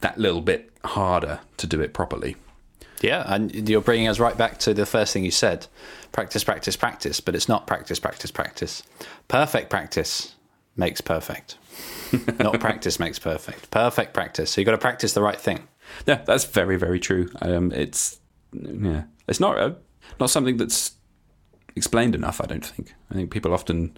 that 0.00 0.18
little 0.18 0.40
bit 0.40 0.70
harder 0.84 1.40
to 1.58 1.66
do 1.66 1.80
it 1.80 1.92
properly. 1.92 2.36
Yeah, 3.00 3.24
and 3.26 3.68
you're 3.68 3.80
bringing 3.80 4.08
us 4.08 4.18
right 4.18 4.36
back 4.36 4.58
to 4.60 4.74
the 4.74 4.86
first 4.86 5.12
thing 5.12 5.24
you 5.24 5.30
said: 5.30 5.66
practice, 6.12 6.44
practice, 6.44 6.76
practice. 6.76 7.20
But 7.20 7.34
it's 7.34 7.48
not 7.48 7.66
practice, 7.66 7.98
practice, 7.98 8.30
practice. 8.30 8.82
Perfect 9.28 9.70
practice 9.70 10.34
makes 10.76 11.00
perfect. 11.00 11.56
not 12.38 12.60
practice 12.60 12.98
makes 12.98 13.18
perfect. 13.18 13.70
Perfect 13.70 14.12
practice. 14.12 14.50
So 14.50 14.60
you've 14.60 14.66
got 14.66 14.72
to 14.72 14.78
practice 14.78 15.12
the 15.12 15.22
right 15.22 15.40
thing. 15.40 15.66
Yeah, 16.06 16.22
that's 16.24 16.44
very 16.44 16.76
very 16.76 17.00
true. 17.00 17.30
Um, 17.40 17.72
it's 17.72 18.20
yeah, 18.52 19.04
it's 19.26 19.40
not 19.40 19.58
uh, 19.58 19.72
not 20.18 20.30
something 20.30 20.56
that's 20.58 20.92
explained 21.76 22.14
enough. 22.14 22.40
I 22.40 22.46
don't 22.46 22.64
think. 22.64 22.94
I 23.10 23.14
think 23.14 23.30
people 23.30 23.54
often 23.54 23.96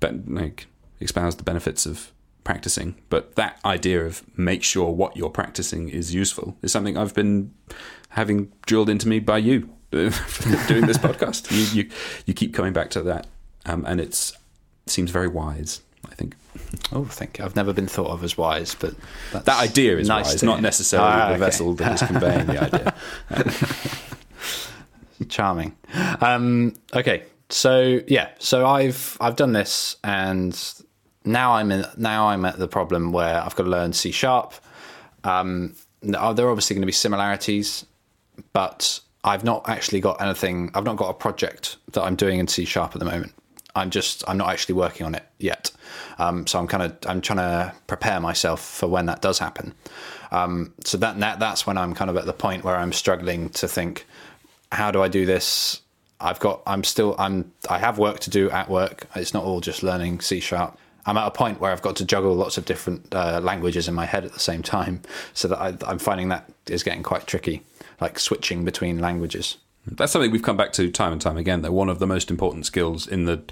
be- 0.00 0.22
like 0.26 0.66
espouse 1.00 1.36
the 1.36 1.42
benefits 1.42 1.86
of 1.86 2.12
practicing, 2.48 2.94
but 3.10 3.34
that 3.34 3.60
idea 3.62 4.06
of 4.06 4.22
make 4.38 4.62
sure 4.62 4.90
what 4.90 5.18
you're 5.18 5.28
practicing 5.28 5.90
is 5.90 6.14
useful 6.14 6.56
is 6.62 6.72
something 6.72 6.96
I've 6.96 7.12
been 7.12 7.52
having 8.08 8.50
drilled 8.64 8.88
into 8.88 9.06
me 9.06 9.18
by 9.18 9.36
you 9.36 9.68
doing 9.90 10.86
this 10.86 10.96
podcast. 10.96 11.50
You, 11.50 11.82
you 11.82 11.90
you 12.24 12.32
keep 12.32 12.54
coming 12.54 12.72
back 12.72 12.88
to 12.92 13.02
that, 13.02 13.26
um, 13.66 13.84
and 13.86 14.00
it's 14.00 14.32
it 14.86 14.90
seems 14.90 15.10
very 15.10 15.28
wise. 15.28 15.82
I 16.10 16.14
think. 16.14 16.36
Oh, 16.90 17.04
thank 17.04 17.38
you. 17.38 17.44
I've 17.44 17.54
never 17.54 17.74
been 17.74 17.86
thought 17.86 18.12
of 18.12 18.24
as 18.24 18.38
wise, 18.38 18.74
but 18.74 18.94
that 19.32 19.48
idea 19.48 19.98
is 19.98 20.08
nice 20.08 20.28
wise, 20.28 20.42
not 20.42 20.62
necessarily 20.62 21.06
ah, 21.06 21.28
the 21.28 21.34
okay. 21.34 21.40
vessel 21.40 21.74
that 21.74 22.00
is 22.00 22.08
conveying 22.08 22.46
the 22.46 22.62
idea. 22.62 22.94
Charming. 25.28 25.76
Um, 26.22 26.76
okay, 26.94 27.24
so 27.50 28.00
yeah, 28.06 28.30
so 28.38 28.66
I've 28.66 29.18
I've 29.20 29.36
done 29.36 29.52
this, 29.52 29.96
and 30.02 30.58
now 31.28 31.52
I'm 31.52 31.70
in. 31.70 31.84
Now 31.96 32.28
I'm 32.28 32.44
at 32.44 32.58
the 32.58 32.68
problem 32.68 33.12
where 33.12 33.40
I've 33.42 33.54
got 33.54 33.64
to 33.64 33.70
learn 33.70 33.92
C 33.92 34.10
sharp. 34.10 34.54
Um, 35.24 35.74
there 36.02 36.20
are 36.20 36.50
obviously 36.50 36.74
going 36.74 36.82
to 36.82 36.86
be 36.86 36.92
similarities, 36.92 37.84
but 38.52 39.00
I've 39.24 39.44
not 39.44 39.68
actually 39.68 40.00
got 40.00 40.20
anything. 40.20 40.70
I've 40.74 40.84
not 40.84 40.96
got 40.96 41.10
a 41.10 41.14
project 41.14 41.76
that 41.92 42.02
I'm 42.02 42.16
doing 42.16 42.38
in 42.38 42.48
C 42.48 42.64
sharp 42.64 42.92
at 42.94 42.98
the 42.98 43.04
moment. 43.04 43.32
I'm 43.74 43.90
just 43.90 44.24
I'm 44.28 44.38
not 44.38 44.48
actually 44.50 44.74
working 44.74 45.06
on 45.06 45.14
it 45.14 45.24
yet. 45.38 45.70
Um, 46.18 46.46
so 46.46 46.58
I'm 46.58 46.66
kind 46.66 46.82
of 46.82 46.96
I'm 47.06 47.20
trying 47.20 47.38
to 47.38 47.74
prepare 47.86 48.20
myself 48.20 48.60
for 48.60 48.88
when 48.88 49.06
that 49.06 49.22
does 49.22 49.38
happen. 49.38 49.74
Um, 50.30 50.74
so 50.84 50.98
that, 50.98 51.18
that 51.20 51.38
that's 51.38 51.66
when 51.66 51.78
I'm 51.78 51.94
kind 51.94 52.10
of 52.10 52.16
at 52.16 52.26
the 52.26 52.32
point 52.32 52.64
where 52.64 52.76
I'm 52.76 52.92
struggling 52.92 53.50
to 53.50 53.68
think, 53.68 54.06
how 54.72 54.90
do 54.90 55.02
I 55.02 55.08
do 55.08 55.26
this? 55.26 55.80
I've 56.20 56.40
got 56.40 56.62
I'm 56.66 56.84
still 56.84 57.14
I'm 57.18 57.52
I 57.68 57.78
have 57.78 57.98
work 57.98 58.20
to 58.20 58.30
do 58.30 58.50
at 58.50 58.68
work. 58.68 59.06
It's 59.14 59.34
not 59.34 59.44
all 59.44 59.60
just 59.60 59.82
learning 59.82 60.20
C 60.20 60.40
sharp. 60.40 60.78
I'm 61.06 61.16
at 61.16 61.26
a 61.26 61.30
point 61.30 61.60
where 61.60 61.72
I've 61.72 61.82
got 61.82 61.96
to 61.96 62.04
juggle 62.04 62.34
lots 62.34 62.58
of 62.58 62.64
different 62.64 63.14
uh, 63.14 63.40
languages 63.42 63.88
in 63.88 63.94
my 63.94 64.04
head 64.04 64.24
at 64.24 64.32
the 64.32 64.40
same 64.40 64.62
time, 64.62 65.02
so 65.32 65.48
that 65.48 65.58
I, 65.58 65.76
I'm 65.86 65.98
finding 65.98 66.28
that 66.28 66.50
is 66.68 66.82
getting 66.82 67.02
quite 67.02 67.26
tricky, 67.26 67.62
like 68.00 68.18
switching 68.18 68.64
between 68.64 68.98
languages. 68.98 69.56
That's 69.86 70.12
something 70.12 70.30
we've 70.30 70.42
come 70.42 70.56
back 70.56 70.72
to 70.72 70.90
time 70.90 71.12
and 71.12 71.20
time 71.20 71.36
again. 71.36 71.62
That 71.62 71.72
one 71.72 71.88
of 71.88 71.98
the 71.98 72.06
most 72.06 72.30
important 72.30 72.66
skills 72.66 73.06
in 73.06 73.24
the 73.24 73.42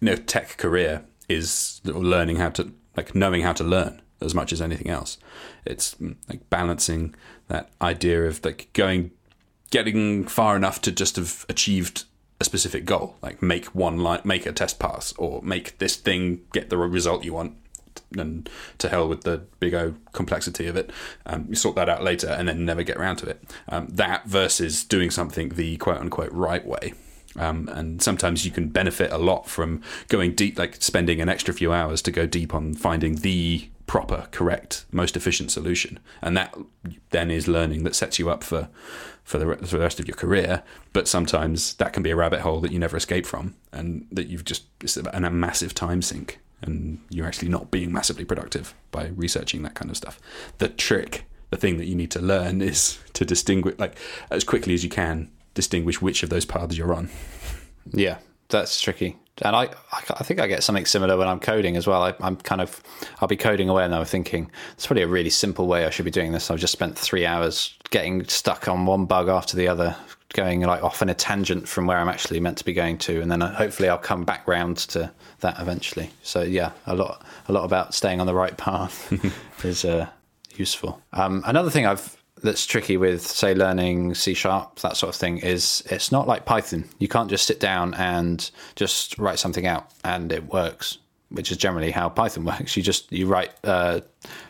you 0.00 0.06
know, 0.06 0.16
tech 0.16 0.56
career 0.56 1.04
is 1.28 1.80
learning 1.84 2.36
how 2.36 2.50
to 2.50 2.72
like 2.96 3.14
knowing 3.14 3.42
how 3.42 3.52
to 3.52 3.64
learn 3.64 4.00
as 4.20 4.34
much 4.34 4.52
as 4.52 4.62
anything 4.62 4.88
else. 4.90 5.18
It's 5.64 5.94
mm, 5.96 6.16
like 6.28 6.48
balancing 6.50 7.14
that 7.48 7.70
idea 7.80 8.26
of 8.26 8.44
like 8.44 8.68
going, 8.72 9.10
getting 9.70 10.26
far 10.26 10.56
enough 10.56 10.80
to 10.82 10.92
just 10.92 11.16
have 11.16 11.44
achieved 11.48 12.04
a 12.40 12.44
specific 12.44 12.84
goal, 12.84 13.16
like 13.22 13.42
make 13.42 13.66
one 13.66 13.98
line, 13.98 14.20
make 14.24 14.46
a 14.46 14.52
test 14.52 14.78
pass, 14.78 15.12
or 15.16 15.42
make 15.42 15.78
this 15.78 15.96
thing 15.96 16.42
get 16.52 16.70
the 16.70 16.76
result 16.76 17.24
you 17.24 17.32
want, 17.32 17.56
and 18.16 18.48
to 18.78 18.88
hell 18.88 19.08
with 19.08 19.22
the 19.22 19.42
big 19.58 19.74
O 19.74 19.94
complexity 20.12 20.66
of 20.66 20.76
it. 20.76 20.90
Um, 21.24 21.46
you 21.48 21.54
sort 21.54 21.76
that 21.76 21.88
out 21.88 22.02
later 22.02 22.28
and 22.28 22.48
then 22.48 22.64
never 22.64 22.82
get 22.82 22.96
around 22.96 23.16
to 23.16 23.26
it. 23.30 23.42
Um, 23.68 23.88
that 23.88 24.26
versus 24.26 24.84
doing 24.84 25.10
something 25.10 25.50
the 25.50 25.76
quote 25.78 25.98
unquote 25.98 26.32
right 26.32 26.64
way. 26.66 26.94
Um, 27.38 27.68
and 27.72 28.02
sometimes 28.02 28.44
you 28.44 28.50
can 28.50 28.68
benefit 28.68 29.12
a 29.12 29.18
lot 29.18 29.48
from 29.48 29.82
going 30.08 30.34
deep, 30.34 30.58
like 30.58 30.76
spending 30.82 31.20
an 31.20 31.28
extra 31.28 31.52
few 31.54 31.72
hours 31.72 32.02
to 32.02 32.10
go 32.10 32.26
deep 32.26 32.54
on 32.54 32.74
finding 32.74 33.16
the 33.16 33.68
proper, 33.86 34.28
correct, 34.30 34.84
most 34.90 35.16
efficient 35.16 35.50
solution. 35.50 35.98
And 36.22 36.36
that 36.36 36.54
then 37.10 37.30
is 37.30 37.48
learning 37.48 37.84
that 37.84 37.94
sets 37.94 38.18
you 38.18 38.30
up 38.30 38.42
for 38.42 38.68
for 39.24 39.38
the, 39.38 39.56
for 39.56 39.76
the 39.76 39.82
rest 39.82 39.98
of 39.98 40.06
your 40.06 40.16
career. 40.16 40.62
But 40.92 41.08
sometimes 41.08 41.74
that 41.74 41.92
can 41.92 42.04
be 42.04 42.10
a 42.10 42.16
rabbit 42.16 42.40
hole 42.40 42.60
that 42.60 42.70
you 42.70 42.78
never 42.78 42.96
escape 42.96 43.26
from, 43.26 43.56
and 43.72 44.06
that 44.12 44.28
you've 44.28 44.44
just 44.44 44.64
it's 44.80 44.96
a, 44.96 45.02
a 45.12 45.30
massive 45.30 45.74
time 45.74 46.02
sink 46.02 46.40
and 46.62 47.00
you're 47.10 47.26
actually 47.26 47.50
not 47.50 47.70
being 47.70 47.92
massively 47.92 48.24
productive 48.24 48.74
by 48.90 49.08
researching 49.08 49.62
that 49.62 49.74
kind 49.74 49.90
of 49.90 49.96
stuff. 49.96 50.18
The 50.56 50.68
trick 50.68 51.26
the 51.50 51.56
thing 51.56 51.76
that 51.78 51.86
you 51.86 51.94
need 51.94 52.10
to 52.12 52.20
learn 52.20 52.60
is 52.60 52.98
to 53.12 53.24
distinguish, 53.24 53.78
like 53.78 53.96
as 54.30 54.44
quickly 54.44 54.74
as 54.74 54.82
you 54.82 54.90
can, 54.90 55.30
distinguish 55.56 56.00
which 56.00 56.22
of 56.22 56.30
those 56.30 56.44
paths 56.44 56.78
you're 56.78 56.94
on. 56.94 57.10
Yeah, 57.92 58.18
that's 58.48 58.80
tricky. 58.80 59.16
And 59.42 59.54
I, 59.54 59.68
I 59.92 60.22
think 60.22 60.40
I 60.40 60.46
get 60.46 60.62
something 60.62 60.86
similar 60.86 61.16
when 61.16 61.28
I'm 61.28 61.40
coding 61.40 61.76
as 61.76 61.86
well. 61.86 62.02
I, 62.02 62.14
I'm 62.20 62.36
kind 62.36 62.60
of, 62.60 62.80
I'll 63.20 63.28
be 63.28 63.36
coding 63.36 63.68
away 63.68 63.84
and 63.84 63.94
I'm 63.94 64.04
thinking, 64.06 64.50
it's 64.72 64.86
probably 64.86 65.02
a 65.02 65.08
really 65.08 65.28
simple 65.28 65.66
way 65.66 65.84
I 65.84 65.90
should 65.90 66.06
be 66.06 66.10
doing 66.10 66.32
this. 66.32 66.50
I've 66.50 66.58
just 66.58 66.72
spent 66.72 66.96
three 66.96 67.26
hours 67.26 67.76
getting 67.90 68.24
stuck 68.28 68.66
on 68.66 68.86
one 68.86 69.04
bug 69.04 69.28
after 69.28 69.56
the 69.56 69.68
other, 69.68 69.94
going 70.32 70.62
like 70.62 70.82
off 70.82 71.02
in 71.02 71.10
a 71.10 71.14
tangent 71.14 71.68
from 71.68 71.86
where 71.86 71.98
I'm 71.98 72.08
actually 72.08 72.40
meant 72.40 72.56
to 72.58 72.64
be 72.64 72.72
going 72.72 72.96
to, 72.98 73.20
and 73.20 73.30
then 73.30 73.42
uh, 73.42 73.54
hopefully 73.54 73.88
I'll 73.90 73.98
come 73.98 74.24
back 74.24 74.48
round 74.48 74.78
to 74.78 75.12
that 75.40 75.60
eventually. 75.60 76.10
So 76.22 76.42
yeah, 76.42 76.72
a 76.86 76.94
lot, 76.94 77.22
a 77.48 77.52
lot 77.52 77.64
about 77.64 77.94
staying 77.94 78.20
on 78.20 78.26
the 78.26 78.34
right 78.34 78.56
path 78.56 79.12
is 79.64 79.84
uh, 79.84 80.08
useful. 80.54 81.02
Um, 81.12 81.42
another 81.46 81.70
thing 81.70 81.84
I've 81.84 82.15
that's 82.42 82.66
tricky 82.66 82.96
with 82.96 83.26
say 83.26 83.54
learning 83.54 84.14
C 84.14 84.34
sharp 84.34 84.80
that 84.80 84.96
sort 84.96 85.14
of 85.14 85.18
thing 85.18 85.38
is 85.38 85.82
it's 85.90 86.12
not 86.12 86.28
like 86.28 86.44
Python. 86.44 86.84
You 86.98 87.08
can't 87.08 87.30
just 87.30 87.46
sit 87.46 87.60
down 87.60 87.94
and 87.94 88.50
just 88.74 89.18
write 89.18 89.38
something 89.38 89.66
out 89.66 89.90
and 90.04 90.30
it 90.30 90.52
works, 90.52 90.98
which 91.30 91.50
is 91.50 91.56
generally 91.56 91.90
how 91.90 92.08
Python 92.08 92.44
works. 92.52 92.76
You 92.76 92.82
just 92.82 93.10
you 93.10 93.26
write 93.26 93.52
uh, 93.64 94.00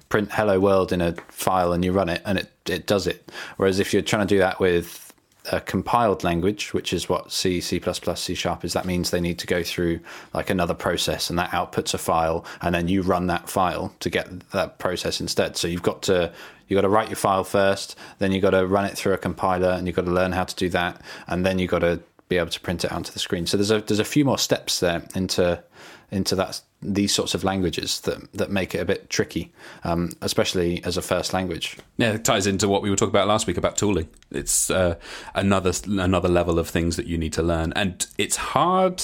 print 0.09 0.31
hello 0.33 0.59
world 0.59 0.93
in 0.93 1.00
a 1.00 1.12
file 1.28 1.73
and 1.73 1.85
you 1.85 1.93
run 1.93 2.09
it 2.09 2.23
and 2.25 2.38
it 2.38 2.50
it 2.66 2.87
does 2.87 3.07
it. 3.07 3.31
Whereas 3.57 3.78
if 3.78 3.93
you're 3.93 4.02
trying 4.02 4.26
to 4.26 4.35
do 4.35 4.38
that 4.38 4.59
with 4.59 5.06
a 5.53 5.61
compiled 5.61 6.25
language, 6.25 6.75
which 6.75 6.93
is 6.93 7.09
what 7.09 7.33
C, 7.33 7.61
C++, 7.61 7.81
C 8.15 8.35
sharp 8.35 8.65
is, 8.65 8.73
that 8.73 8.85
means 8.85 9.11
they 9.11 9.21
need 9.21 9.38
to 9.38 9.47
go 9.47 9.62
through 9.62 10.00
like 10.35 10.50
another 10.50 10.75
process 10.75 11.31
and 11.31 11.38
that 11.38 11.50
outputs 11.50 11.95
a 11.95 11.99
file 11.99 12.45
and 12.62 12.75
then 12.75 12.88
you 12.88 13.03
run 13.03 13.26
that 13.26 13.49
file 13.49 13.95
to 14.00 14.11
get 14.11 14.50
that 14.50 14.79
process 14.79 15.21
instead. 15.21 15.57
So 15.57 15.69
you've 15.69 15.83
got 15.83 16.03
to 16.03 16.33
you've 16.69 16.76
got 16.76 16.83
to 16.83 16.88
write 16.88 17.09
your 17.09 17.17
file 17.17 17.45
first, 17.45 17.97
then 18.19 18.33
you've 18.33 18.43
got 18.43 18.50
to 18.50 18.67
run 18.67 18.85
it 18.85 18.97
through 18.97 19.12
a 19.12 19.19
compiler 19.19 19.71
and 19.71 19.87
you've 19.87 19.97
got 19.97 20.05
to 20.05 20.11
learn 20.11 20.33
how 20.33 20.45
to 20.45 20.55
do 20.57 20.69
that, 20.71 21.00
and 21.29 21.47
then 21.47 21.59
you've 21.59 21.71
got 21.71 21.81
to 21.81 22.00
be 22.29 22.38
able 22.38 22.50
to 22.50 22.61
print 22.61 22.85
it 22.85 22.93
onto 22.93 23.12
the 23.12 23.19
screen. 23.19 23.47
So 23.47 23.57
there's 23.57 23.71
a 23.71 23.81
there's 23.81 24.00
a 24.00 24.05
few 24.05 24.25
more 24.25 24.38
steps 24.38 24.81
there 24.81 25.05
into 25.15 25.62
into 26.11 26.35
that 26.37 26.61
these 26.83 27.13
sorts 27.13 27.35
of 27.35 27.43
languages 27.43 28.01
that 28.01 28.33
that 28.33 28.51
make 28.51 28.75
it 28.75 28.79
a 28.79 28.85
bit 28.85 29.11
tricky, 29.11 29.53
um, 29.85 30.13
especially 30.21 30.83
as 30.85 30.97
a 30.97 31.03
first 31.03 31.33
language. 31.33 31.77
Yeah, 31.97 32.13
it 32.13 32.25
ties 32.25 32.47
into 32.47 32.69
what 32.69 32.83
we 32.83 32.91
were 32.91 32.97
talking 32.97 33.11
about 33.11 33.29
last 33.29 33.47
week 33.47 33.57
about 33.57 33.77
tooling. 33.77 34.09
It's 34.31 34.71
uh, 34.71 34.97
another 35.35 35.73
another 35.87 36.29
level 36.29 36.59
of 36.59 36.69
things 36.69 36.97
that 36.97 37.07
you 37.07 37.19
need 37.19 37.33
to 37.35 37.43
learn, 37.43 37.73
and 37.75 38.07
it's 38.19 38.37
hard 38.37 39.03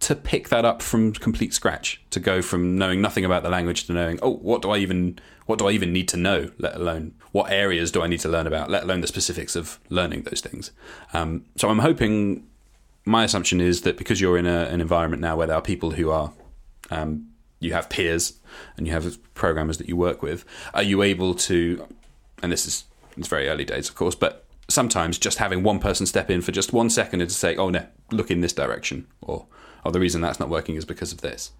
to 0.00 0.16
pick 0.16 0.48
that 0.48 0.64
up 0.64 0.82
from 0.82 1.12
complete 1.12 1.54
scratch. 1.54 2.02
To 2.10 2.20
go 2.20 2.42
from 2.42 2.76
knowing 2.76 3.00
nothing 3.00 3.24
about 3.24 3.44
the 3.44 3.50
language 3.50 3.84
to 3.86 3.92
knowing, 3.92 4.18
oh, 4.20 4.34
what 4.34 4.60
do 4.62 4.70
I 4.70 4.78
even 4.78 5.18
what 5.46 5.58
do 5.58 5.68
I 5.68 5.72
even 5.72 5.92
need 5.92 6.08
to 6.08 6.16
know? 6.16 6.50
Let 6.58 6.74
alone 6.74 7.14
what 7.30 7.50
areas 7.50 7.90
do 7.90 8.02
I 8.02 8.06
need 8.08 8.20
to 8.20 8.28
learn 8.28 8.46
about? 8.46 8.70
Let 8.70 8.82
alone 8.82 9.00
the 9.00 9.06
specifics 9.06 9.56
of 9.56 9.78
learning 9.88 10.22
those 10.22 10.40
things. 10.40 10.72
Um, 11.12 11.44
so 11.56 11.68
I'm 11.68 11.78
hoping 11.78 12.46
my 13.04 13.24
assumption 13.24 13.60
is 13.60 13.82
that 13.82 13.96
because 13.96 14.20
you're 14.20 14.38
in 14.38 14.46
a, 14.46 14.64
an 14.64 14.80
environment 14.80 15.20
now 15.20 15.36
where 15.36 15.46
there 15.46 15.56
are 15.56 15.62
people 15.62 15.92
who 15.92 16.10
are, 16.10 16.32
um, 16.90 17.28
you 17.60 17.72
have 17.72 17.88
peers 17.88 18.34
and 18.76 18.86
you 18.86 18.92
have 18.92 19.18
programmers 19.34 19.78
that 19.78 19.88
you 19.88 19.96
work 19.96 20.22
with, 20.22 20.44
are 20.74 20.82
you 20.82 21.02
able 21.02 21.34
to, 21.34 21.86
and 22.42 22.52
this 22.52 22.66
is 22.66 22.84
it's 23.16 23.28
very 23.28 23.48
early 23.48 23.64
days, 23.64 23.88
of 23.88 23.94
course, 23.94 24.14
but 24.14 24.44
sometimes 24.68 25.18
just 25.18 25.38
having 25.38 25.62
one 25.62 25.78
person 25.78 26.06
step 26.06 26.30
in 26.30 26.40
for 26.40 26.52
just 26.52 26.72
one 26.72 26.88
second 26.88 27.20
and 27.20 27.28
to 27.28 27.36
say, 27.36 27.56
oh 27.56 27.68
no, 27.68 27.86
look 28.10 28.30
in 28.30 28.40
this 28.40 28.52
direction, 28.52 29.06
or 29.20 29.46
oh 29.84 29.90
the 29.90 30.00
reason 30.00 30.20
that's 30.20 30.40
not 30.40 30.48
working 30.48 30.76
is 30.76 30.84
because 30.84 31.12
of 31.12 31.20
this. 31.20 31.52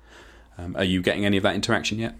Um, 0.58 0.76
are 0.76 0.84
you 0.84 1.02
getting 1.02 1.24
any 1.24 1.36
of 1.36 1.42
that 1.42 1.54
interaction 1.54 1.98
yet? 1.98 2.14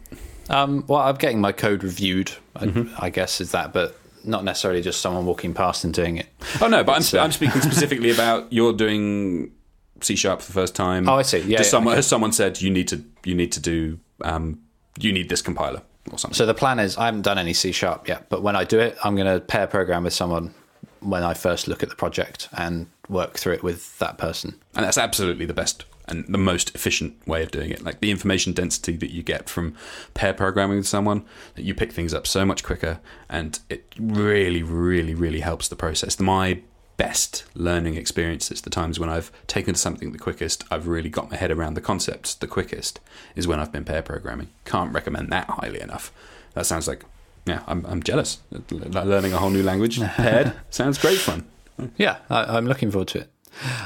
Um, 0.51 0.85
well, 0.89 1.01
I'm 1.01 1.17
getting 1.17 1.41
my 1.41 1.53
code 1.53 1.85
reviewed. 1.85 2.33
I, 2.57 2.67
mm-hmm. 2.67 2.95
I 2.99 3.11
guess 3.11 3.41
is 3.41 3.53
that, 3.53 3.73
but 3.73 3.97
not 4.25 4.45
necessarily 4.45 4.83
just 4.83 5.01
someone 5.01 5.27
walking 5.27 5.55
past 5.55 5.85
and 5.85 5.93
doing 5.93 6.17
it. 6.17 6.27
Oh 6.61 6.69
no, 6.69 6.85
but 6.85 6.97
I'm, 6.97 7.03
so. 7.03 7.19
I'm 7.19 7.33
speaking 7.33 7.61
specifically 7.61 8.11
about 8.15 8.53
you're 8.53 8.73
doing 8.73 9.53
C 10.01 10.17
sharp 10.17 10.41
for 10.41 10.47
the 10.47 10.53
first 10.53 10.75
time. 10.75 11.09
Oh, 11.09 11.15
I 11.15 11.23
see. 11.23 11.39
Yeah, 11.39 11.59
yeah 11.59 11.63
someone 11.63 11.93
okay. 11.93 11.99
has 11.99 12.07
someone 12.07 12.33
said 12.33 12.61
you 12.61 12.71
need 12.71 12.89
to 12.89 13.05
you 13.25 13.35
need 13.35 13.53
to 13.53 13.61
do 13.61 13.99
um, 14.23 14.61
you 14.99 15.13
need 15.13 15.29
this 15.29 15.43
compiler 15.43 15.83
or 16.11 16.19
something. 16.19 16.35
So 16.35 16.47
the 16.47 16.55
plan 16.55 16.79
is 16.79 16.97
I 16.97 17.07
haven't 17.07 17.23
done 17.23 17.39
any 17.39 17.53
C 17.53 17.73
sharp 17.73 18.09
yet, 18.09 18.29
but 18.29 18.43
when 18.43 18.57
I 18.57 18.65
do 18.65 18.79
it, 18.79 18.97
I'm 19.05 19.15
going 19.15 19.33
to 19.33 19.41
pair 19.41 19.67
program 19.67 20.05
with 20.05 20.13
someone 20.13 20.55
when 21.01 21.23
I 21.23 21.35
first 21.35 21.69
look 21.69 21.83
at 21.83 21.89
the 21.89 21.97
project 21.97 22.49
and 22.57 22.87
work 23.09 23.35
through 23.35 23.55
it 23.55 23.63
with 23.63 23.99
that 23.99 24.19
person. 24.19 24.55
And 24.75 24.85
that's 24.85 24.99
absolutely 24.99 25.47
the 25.47 25.55
best 25.55 25.85
and 26.07 26.25
the 26.29 26.39
most 26.39 26.75
efficient 26.75 27.27
way 27.27 27.43
of 27.43 27.51
doing 27.51 27.71
it. 27.71 27.83
Like 27.83 28.01
the 28.01 28.11
information 28.11 28.53
density 28.53 28.97
that 28.97 29.11
you 29.11 29.23
get 29.23 29.49
from 29.49 29.75
pair 30.15 30.35
programming 30.35 30.79
with 30.79 30.89
someone, 30.89 31.25
that 31.55 31.65
you 31.65 31.75
pick 31.75 31.93
things 31.93 32.13
up 32.13 32.27
so 32.27 32.45
much 32.45 32.65
quicker, 32.65 33.01
and 33.29 33.59
it 33.69 33.95
really, 33.99 34.63
really, 34.63 35.15
really 35.15 35.41
helps 35.41 35.69
the 35.69 35.77
process. 35.77 36.19
My 36.19 36.61
best 36.97 37.45
learning 37.55 37.97
experiences, 37.97 38.61
the 38.61 38.71
times 38.71 39.01
when 39.01 39.09
I've 39.09 39.33
taken 39.47 39.75
to 39.75 39.81
something 39.81 40.13
the 40.13 40.19
quickest, 40.19 40.65
I've 40.71 40.87
really 40.87 41.09
got 41.09 41.31
my 41.31 41.37
head 41.37 41.51
around 41.51 41.75
the 41.75 41.81
concepts 41.81 42.35
the 42.35 42.47
quickest, 42.47 43.01
is 43.35 43.47
when 43.47 43.59
I've 43.59 43.73
been 43.73 43.85
pair 43.85 44.03
programming. 44.03 44.49
Can't 44.65 44.93
recommend 44.93 45.31
that 45.33 45.49
highly 45.49 45.81
enough. 45.81 46.13
That 46.55 46.67
sounds 46.67 46.87
like, 46.87 47.05
yeah, 47.47 47.63
I'm, 47.67 47.85
I'm 47.87 48.03
jealous. 48.03 48.39
Learning 48.71 49.33
a 49.33 49.39
whole 49.39 49.51
new 49.51 49.63
language 49.63 50.01
paired 50.01 50.53
sounds 50.71 50.99
great 50.99 51.19
fun. 51.19 51.45
Yeah, 51.97 52.19
I, 52.29 52.57
am 52.59 52.67
looking 52.67 52.91
forward 52.91 53.09
to 53.09 53.21
it. 53.21 53.31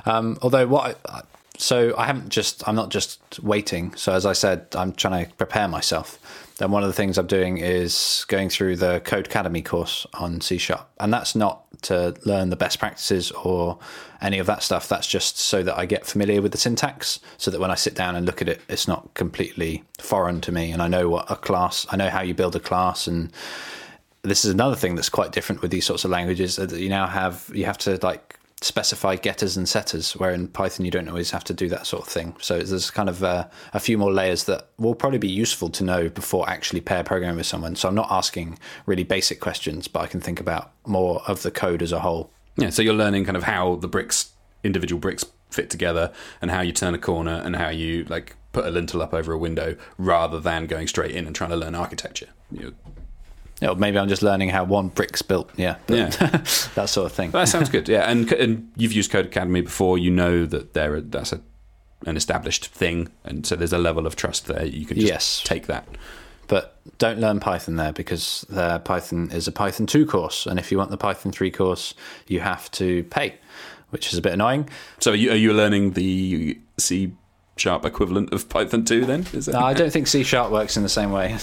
Um, 0.05 0.39
although 0.43 0.67
what 0.67 0.99
I, 1.07 1.23
so 1.59 1.95
I 1.97 2.05
haven't 2.05 2.29
just 2.29 2.67
I'm 2.69 2.75
not 2.75 2.91
just 2.91 3.41
waiting. 3.43 3.95
So 3.95 4.13
as 4.13 4.27
I 4.27 4.33
said, 4.33 4.67
I'm 4.75 4.93
trying 4.93 5.27
to 5.27 5.33
prepare 5.35 5.69
myself. 5.69 6.19
Then 6.59 6.71
one 6.71 6.83
of 6.83 6.89
the 6.89 6.95
things 6.95 7.19
I'm 7.19 7.27
doing 7.27 7.59
is 7.59 8.25
going 8.29 8.49
through 8.49 8.77
the 8.77 9.01
Codecademy 9.05 9.63
course 9.65 10.07
on 10.15 10.41
C 10.41 10.57
Sharp, 10.57 10.89
and 10.99 11.13
that's 11.13 11.35
not 11.35 11.65
to 11.83 12.15
learn 12.25 12.49
the 12.49 12.57
best 12.57 12.79
practices 12.79 13.31
or 13.33 13.79
any 14.23 14.39
of 14.39 14.47
that 14.47 14.63
stuff. 14.63 14.89
That's 14.89 15.07
just 15.07 15.39
so 15.39 15.63
that 15.63 15.77
I 15.77 15.85
get 15.85 16.07
familiar 16.07 16.41
with 16.41 16.53
the 16.53 16.59
syntax, 16.59 17.21
so 17.37 17.51
that 17.51 17.61
when 17.61 17.71
I 17.71 17.75
sit 17.75 17.95
down 17.95 18.17
and 18.17 18.25
look 18.25 18.41
at 18.41 18.49
it, 18.49 18.63
it's 18.71 18.89
not 18.89 19.13
completely 19.13 19.85
foreign 19.99 20.41
to 20.43 20.53
me, 20.53 20.71
and 20.73 20.81
I 20.81 20.89
know 20.89 21.11
what 21.11 21.31
a 21.31 21.37
class, 21.37 21.87
I 21.91 21.97
know 21.97 22.09
how 22.09 22.23
you 22.23 22.33
build 22.33 22.57
a 22.57 22.61
class, 22.61 23.07
and 23.07 23.31
this 24.23 24.45
is 24.45 24.53
another 24.53 24.77
thing 24.77 24.95
that's 24.95 25.11
quite 25.11 25.33
different 25.33 25.63
with 25.63 25.71
these 25.71 25.85
sorts 25.85 26.05
of 26.05 26.11
languages 26.11 26.57
that 26.57 26.73
you 26.73 26.89
now 26.89 27.07
have 27.07 27.51
you 27.55 27.65
have 27.67 27.79
to 27.79 27.99
like 28.03 28.36
specify 28.63 29.17
getters 29.17 29.57
and 29.57 29.69
setters, 29.69 30.13
where 30.17 30.33
in 30.33 30.49
Python 30.49 30.85
you 30.85 30.91
don't 30.91 31.09
always 31.09 31.31
have 31.31 31.45
to 31.45 31.55
do 31.55 31.69
that 31.69 31.87
sort 31.87 32.07
of 32.07 32.09
thing. 32.09 32.35
So 32.41 32.61
there's 32.61 32.91
kind 32.91 33.09
of 33.09 33.23
uh, 33.23 33.49
a 33.75 33.81
few 33.81 33.99
more 33.99 34.13
layers 34.13 34.45
that 34.45 34.71
will 34.79 34.95
probably 34.95 35.19
be 35.19 35.29
useful 35.29 35.69
to 35.71 35.85
know 35.85 36.09
before 36.09 36.49
actually 36.49 36.81
pair 36.81 37.05
programming 37.05 37.37
with 37.37 37.47
someone. 37.47 37.77
So 37.77 37.89
I'm 37.89 37.95
not 37.95 38.11
asking 38.11 38.59
really 38.87 39.05
basic 39.05 39.41
questions, 39.41 39.89
but 39.89 40.01
I 40.01 40.07
can 40.07 40.21
think 40.21 40.41
about 40.41 40.73
more 40.87 41.23
of 41.27 41.43
the 41.43 41.51
code 41.51 41.83
as 41.83 41.93
a 41.93 42.01
whole. 42.01 42.31
Yeah, 42.57 42.71
so 42.71 42.81
you're 42.81 42.95
learning 42.95 43.27
kind 43.27 43.37
of 43.37 43.43
how 43.43 43.77
the 43.77 43.89
bricks, 43.89 44.33
individual 44.65 45.01
bricks 45.01 45.25
fit 45.51 45.69
together 45.69 46.13
and 46.41 46.51
how 46.51 46.63
you 46.63 46.73
turn 46.73 46.95
a 46.95 46.99
corner 46.99 47.43
and 47.45 47.57
how 47.57 47.69
you 47.69 48.05
like 48.05 48.37
put 48.53 48.65
a 48.65 48.71
lintel 48.71 49.03
up 49.03 49.13
over 49.13 49.35
a 49.35 49.39
window 49.39 49.77
rather 49.99 50.41
than 50.41 50.67
going 50.67 50.89
straight 50.89 51.11
in 51.11 51.27
and 51.27 51.37
trying 51.37 51.51
to 51.51 51.57
learn 51.57 51.75
architecture. 51.75 52.29
You're 52.51 52.73
yeah, 53.61 53.73
maybe 53.73 53.99
I'm 53.99 54.09
just 54.09 54.23
learning 54.23 54.51
how 54.51 54.65
one 54.65 54.89
brick's 54.89 55.23
built. 55.23 55.51
Yeah, 55.57 55.77
yeah, 55.89 56.09
that 56.75 56.89
sort 56.89 57.07
of 57.07 57.13
thing. 57.13 57.31
That 57.31 57.49
sounds 57.49 57.71
good. 57.71 57.89
Yeah, 57.89 58.11
and 58.11 58.31
and 58.33 58.71
you've 58.77 58.93
used 58.93 59.11
Codecademy 59.11 59.65
before. 59.65 59.99
You 59.99 60.11
know 60.11 60.45
that 60.47 60.75
there 60.75 61.01
that's 61.01 61.33
a 61.33 61.41
an 62.05 62.17
established 62.17 62.67
thing, 62.67 63.09
and 63.25 63.47
so 63.47 63.57
there's 63.57 63.73
a 63.73 63.79
level 63.79 64.07
of 64.07 64.17
trust 64.17 64.47
there. 64.47 64.67
You 64.67 64.85
can 64.85 64.97
just 64.97 65.09
yes. 65.09 65.43
take 65.45 65.67
that. 65.67 65.89
But 66.49 66.79
don't 66.99 67.19
learn 67.19 67.41
Python 67.41 67.77
there 67.77 67.93
because 67.93 68.45
Python 68.85 69.31
is 69.33 69.49
a 69.49 69.53
Python 69.53 69.87
2 69.87 70.07
course, 70.07 70.47
and 70.47 70.59
if 70.59 70.71
you 70.71 70.79
want 70.79 70.91
the 70.91 70.97
Python 70.97 71.33
3 71.33 71.51
course, 71.51 71.95
you 72.29 72.41
have 72.41 72.71
to 72.73 73.03
pay, 73.05 73.35
which 73.91 74.13
is 74.13 74.19
a 74.19 74.23
bit 74.23 74.33
annoying. 74.33 74.69
So 75.01 75.13
are 75.13 75.17
you, 75.17 75.33
are 75.33 75.37
you 75.37 75.53
learning 75.53 75.93
the 75.93 76.59
C 76.79 77.13
sharp 77.57 77.85
equivalent 77.85 78.33
of 78.33 78.49
Python 78.49 78.85
2 78.85 79.05
then? 79.05 79.27
Is 79.33 79.49
no, 79.49 79.61
I 79.61 79.75
don't 79.75 79.91
think 79.91 80.07
C 80.07 80.23
sharp 80.23 80.53
works 80.53 80.77
in 80.77 80.83
the 80.83 80.89
same 80.89 81.11
way. 81.11 81.37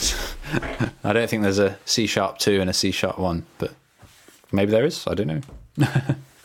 I 1.04 1.14
don't 1.14 1.30
think 1.30 1.44
there's 1.44 1.60
a 1.60 1.78
C 1.86 2.08
sharp 2.08 2.38
2 2.38 2.62
and 2.62 2.70
a 2.70 2.74
C 2.74 2.92
sharp 2.92 3.20
1, 3.20 3.46
but 3.58 3.74
maybe 4.52 4.72
there 4.72 4.86
is. 4.86 5.06
I 5.08 5.16
don't 5.16 5.28
know. 5.28 5.42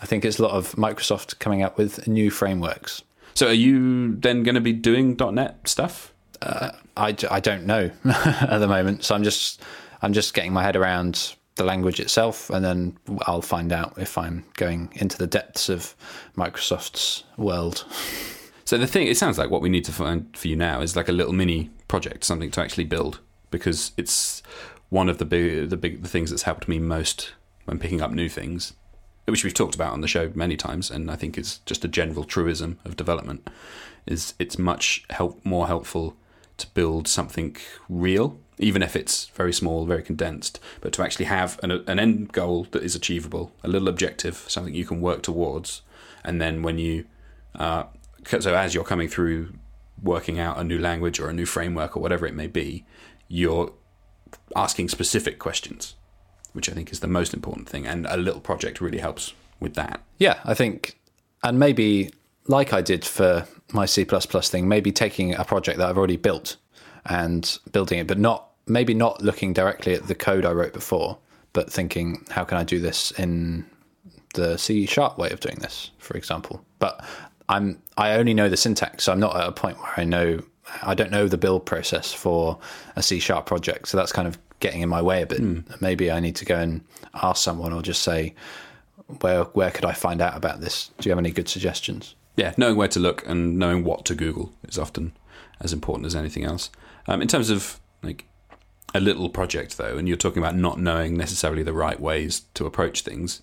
I 0.00 0.06
think 0.06 0.24
it's 0.24 0.38
a 0.38 0.42
lot 0.42 0.52
of 0.52 0.72
Microsoft 0.72 1.38
coming 1.38 1.62
up 1.62 1.76
with 1.76 2.06
new 2.08 2.30
frameworks. 2.30 3.02
So 3.34 3.48
are 3.48 3.52
you 3.52 4.16
then 4.16 4.42
going 4.42 4.54
to 4.54 4.60
be 4.60 4.72
doing 4.72 5.16
.NET 5.16 5.68
stuff? 5.68 6.12
Uh, 6.40 6.70
I, 6.96 7.16
I 7.30 7.40
don't 7.40 7.66
know 7.66 7.90
at 8.04 8.58
the 8.58 8.68
moment. 8.68 9.04
So 9.04 9.14
I'm 9.14 9.22
just 9.22 9.62
I'm 10.02 10.12
just 10.12 10.34
getting 10.34 10.52
my 10.52 10.62
head 10.62 10.76
around 10.76 11.34
the 11.56 11.64
language 11.64 11.98
itself, 12.00 12.50
and 12.50 12.64
then 12.64 12.96
I'll 13.26 13.42
find 13.42 13.72
out 13.72 13.94
if 13.98 14.16
I'm 14.16 14.44
going 14.54 14.90
into 14.94 15.18
the 15.18 15.26
depths 15.26 15.68
of 15.68 15.94
Microsoft's 16.36 17.24
world. 17.36 17.84
So 18.68 18.76
the 18.76 18.86
thing, 18.86 19.06
it 19.06 19.16
sounds 19.16 19.38
like 19.38 19.48
what 19.48 19.62
we 19.62 19.70
need 19.70 19.86
to 19.86 19.92
find 19.92 20.36
for 20.36 20.46
you 20.46 20.54
now 20.54 20.82
is 20.82 20.94
like 20.94 21.08
a 21.08 21.12
little 21.12 21.32
mini 21.32 21.70
project, 21.88 22.22
something 22.22 22.50
to 22.50 22.60
actually 22.60 22.84
build, 22.84 23.18
because 23.50 23.92
it's 23.96 24.42
one 24.90 25.08
of 25.08 25.16
the 25.16 25.24
big, 25.24 25.70
the 25.70 25.76
big, 25.78 26.02
the 26.02 26.08
things 26.10 26.28
that's 26.28 26.42
helped 26.42 26.68
me 26.68 26.78
most 26.78 27.32
when 27.64 27.78
picking 27.78 28.02
up 28.02 28.10
new 28.10 28.28
things, 28.28 28.74
which 29.24 29.42
we've 29.42 29.54
talked 29.54 29.74
about 29.74 29.94
on 29.94 30.02
the 30.02 30.06
show 30.06 30.30
many 30.34 30.54
times, 30.54 30.90
and 30.90 31.10
I 31.10 31.16
think 31.16 31.38
is 31.38 31.60
just 31.64 31.82
a 31.82 31.88
general 31.88 32.24
truism 32.24 32.78
of 32.84 32.94
development. 32.94 33.48
Is 34.04 34.34
it's 34.38 34.58
much 34.58 35.02
help 35.08 35.42
more 35.46 35.66
helpful 35.66 36.14
to 36.58 36.66
build 36.74 37.08
something 37.08 37.56
real 37.88 38.38
even 38.58 38.82
if 38.82 38.94
it's 38.94 39.28
very 39.28 39.54
small, 39.54 39.86
very 39.86 40.02
condensed. 40.02 40.60
But 40.82 40.92
to 40.92 41.02
actually 41.02 41.24
have 41.24 41.58
an, 41.62 41.70
an 41.70 41.98
end 41.98 42.32
goal 42.32 42.66
that 42.72 42.82
is 42.82 42.94
achievable, 42.94 43.50
a 43.64 43.68
little 43.68 43.88
objective, 43.88 44.44
something 44.46 44.74
you 44.74 44.84
can 44.84 45.00
work 45.00 45.22
towards, 45.22 45.80
and 46.22 46.38
then 46.38 46.62
when 46.62 46.76
you, 46.76 47.06
uh, 47.54 47.84
so 48.26 48.54
as 48.54 48.74
you're 48.74 48.84
coming 48.84 49.08
through 49.08 49.52
working 50.02 50.38
out 50.38 50.58
a 50.58 50.64
new 50.64 50.78
language 50.78 51.18
or 51.18 51.28
a 51.28 51.32
new 51.32 51.46
framework 51.46 51.96
or 51.96 52.00
whatever 52.00 52.26
it 52.26 52.34
may 52.34 52.46
be, 52.46 52.84
you're 53.28 53.72
asking 54.54 54.88
specific 54.88 55.38
questions, 55.38 55.96
which 56.52 56.68
I 56.68 56.72
think 56.72 56.92
is 56.92 57.00
the 57.00 57.08
most 57.08 57.34
important 57.34 57.68
thing. 57.68 57.86
And 57.86 58.06
a 58.06 58.16
little 58.16 58.40
project 58.40 58.80
really 58.80 58.98
helps 58.98 59.34
with 59.60 59.74
that. 59.74 60.02
Yeah, 60.18 60.40
I 60.44 60.54
think, 60.54 60.98
and 61.42 61.58
maybe 61.58 62.10
like 62.46 62.72
I 62.72 62.80
did 62.80 63.04
for 63.04 63.46
my 63.72 63.86
C 63.86 64.04
thing, 64.04 64.68
maybe 64.68 64.92
taking 64.92 65.34
a 65.34 65.44
project 65.44 65.78
that 65.78 65.88
I've 65.88 65.98
already 65.98 66.16
built 66.16 66.56
and 67.04 67.58
building 67.72 67.98
it, 67.98 68.06
but 68.06 68.18
not 68.18 68.50
maybe 68.66 68.94
not 68.94 69.22
looking 69.22 69.52
directly 69.52 69.94
at 69.94 70.06
the 70.06 70.14
code 70.14 70.44
I 70.44 70.52
wrote 70.52 70.72
before, 70.72 71.18
but 71.52 71.72
thinking, 71.72 72.24
how 72.30 72.44
can 72.44 72.58
I 72.58 72.64
do 72.64 72.78
this 72.78 73.10
in 73.12 73.64
the 74.34 74.56
C 74.58 74.86
sharp 74.86 75.18
way 75.18 75.30
of 75.30 75.40
doing 75.40 75.56
this, 75.60 75.90
for 75.98 76.16
example? 76.16 76.64
But 76.78 77.04
I'm 77.48 77.82
I 77.96 78.12
only 78.12 78.34
know 78.34 78.48
the 78.48 78.56
syntax, 78.56 79.04
so 79.04 79.12
I'm 79.12 79.20
not 79.20 79.36
at 79.36 79.48
a 79.48 79.52
point 79.52 79.78
where 79.78 79.92
I 79.96 80.04
know 80.04 80.40
I 80.82 80.94
don't 80.94 81.10
know 81.10 81.28
the 81.28 81.38
build 81.38 81.66
process 81.66 82.12
for 82.12 82.58
a 82.96 83.02
C 83.02 83.18
sharp 83.18 83.46
project, 83.46 83.88
so 83.88 83.96
that's 83.96 84.12
kind 84.12 84.28
of 84.28 84.38
getting 84.60 84.82
in 84.82 84.88
my 84.88 85.00
way 85.00 85.22
a 85.22 85.26
bit. 85.26 85.40
Mm. 85.40 85.80
Maybe 85.80 86.10
I 86.10 86.20
need 86.20 86.36
to 86.36 86.44
go 86.44 86.56
and 86.56 86.82
ask 87.14 87.42
someone 87.42 87.72
or 87.72 87.82
just 87.82 88.02
say, 88.02 88.34
where 89.20 89.44
where 89.44 89.70
could 89.70 89.84
I 89.84 89.92
find 89.92 90.20
out 90.20 90.36
about 90.36 90.60
this? 90.60 90.90
Do 90.98 91.08
you 91.08 91.12
have 91.12 91.18
any 91.18 91.30
good 91.30 91.48
suggestions? 91.48 92.14
Yeah, 92.36 92.54
knowing 92.56 92.76
where 92.76 92.88
to 92.88 93.00
look 93.00 93.26
and 93.26 93.58
knowing 93.58 93.82
what 93.82 94.04
to 94.06 94.14
Google 94.14 94.52
is 94.68 94.78
often 94.78 95.12
as 95.60 95.72
important 95.72 96.06
as 96.06 96.14
anything 96.14 96.44
else. 96.44 96.70
Um, 97.08 97.20
in 97.20 97.26
terms 97.26 97.50
of 97.50 97.80
like 98.02 98.26
a 98.94 99.00
little 99.00 99.28
project, 99.28 99.76
though, 99.76 99.96
and 99.96 100.06
you're 100.06 100.16
talking 100.16 100.42
about 100.42 100.54
not 100.54 100.78
knowing 100.78 101.16
necessarily 101.16 101.62
the 101.62 101.72
right 101.72 101.98
ways 101.98 102.42
to 102.54 102.64
approach 102.64 103.00
things, 103.00 103.42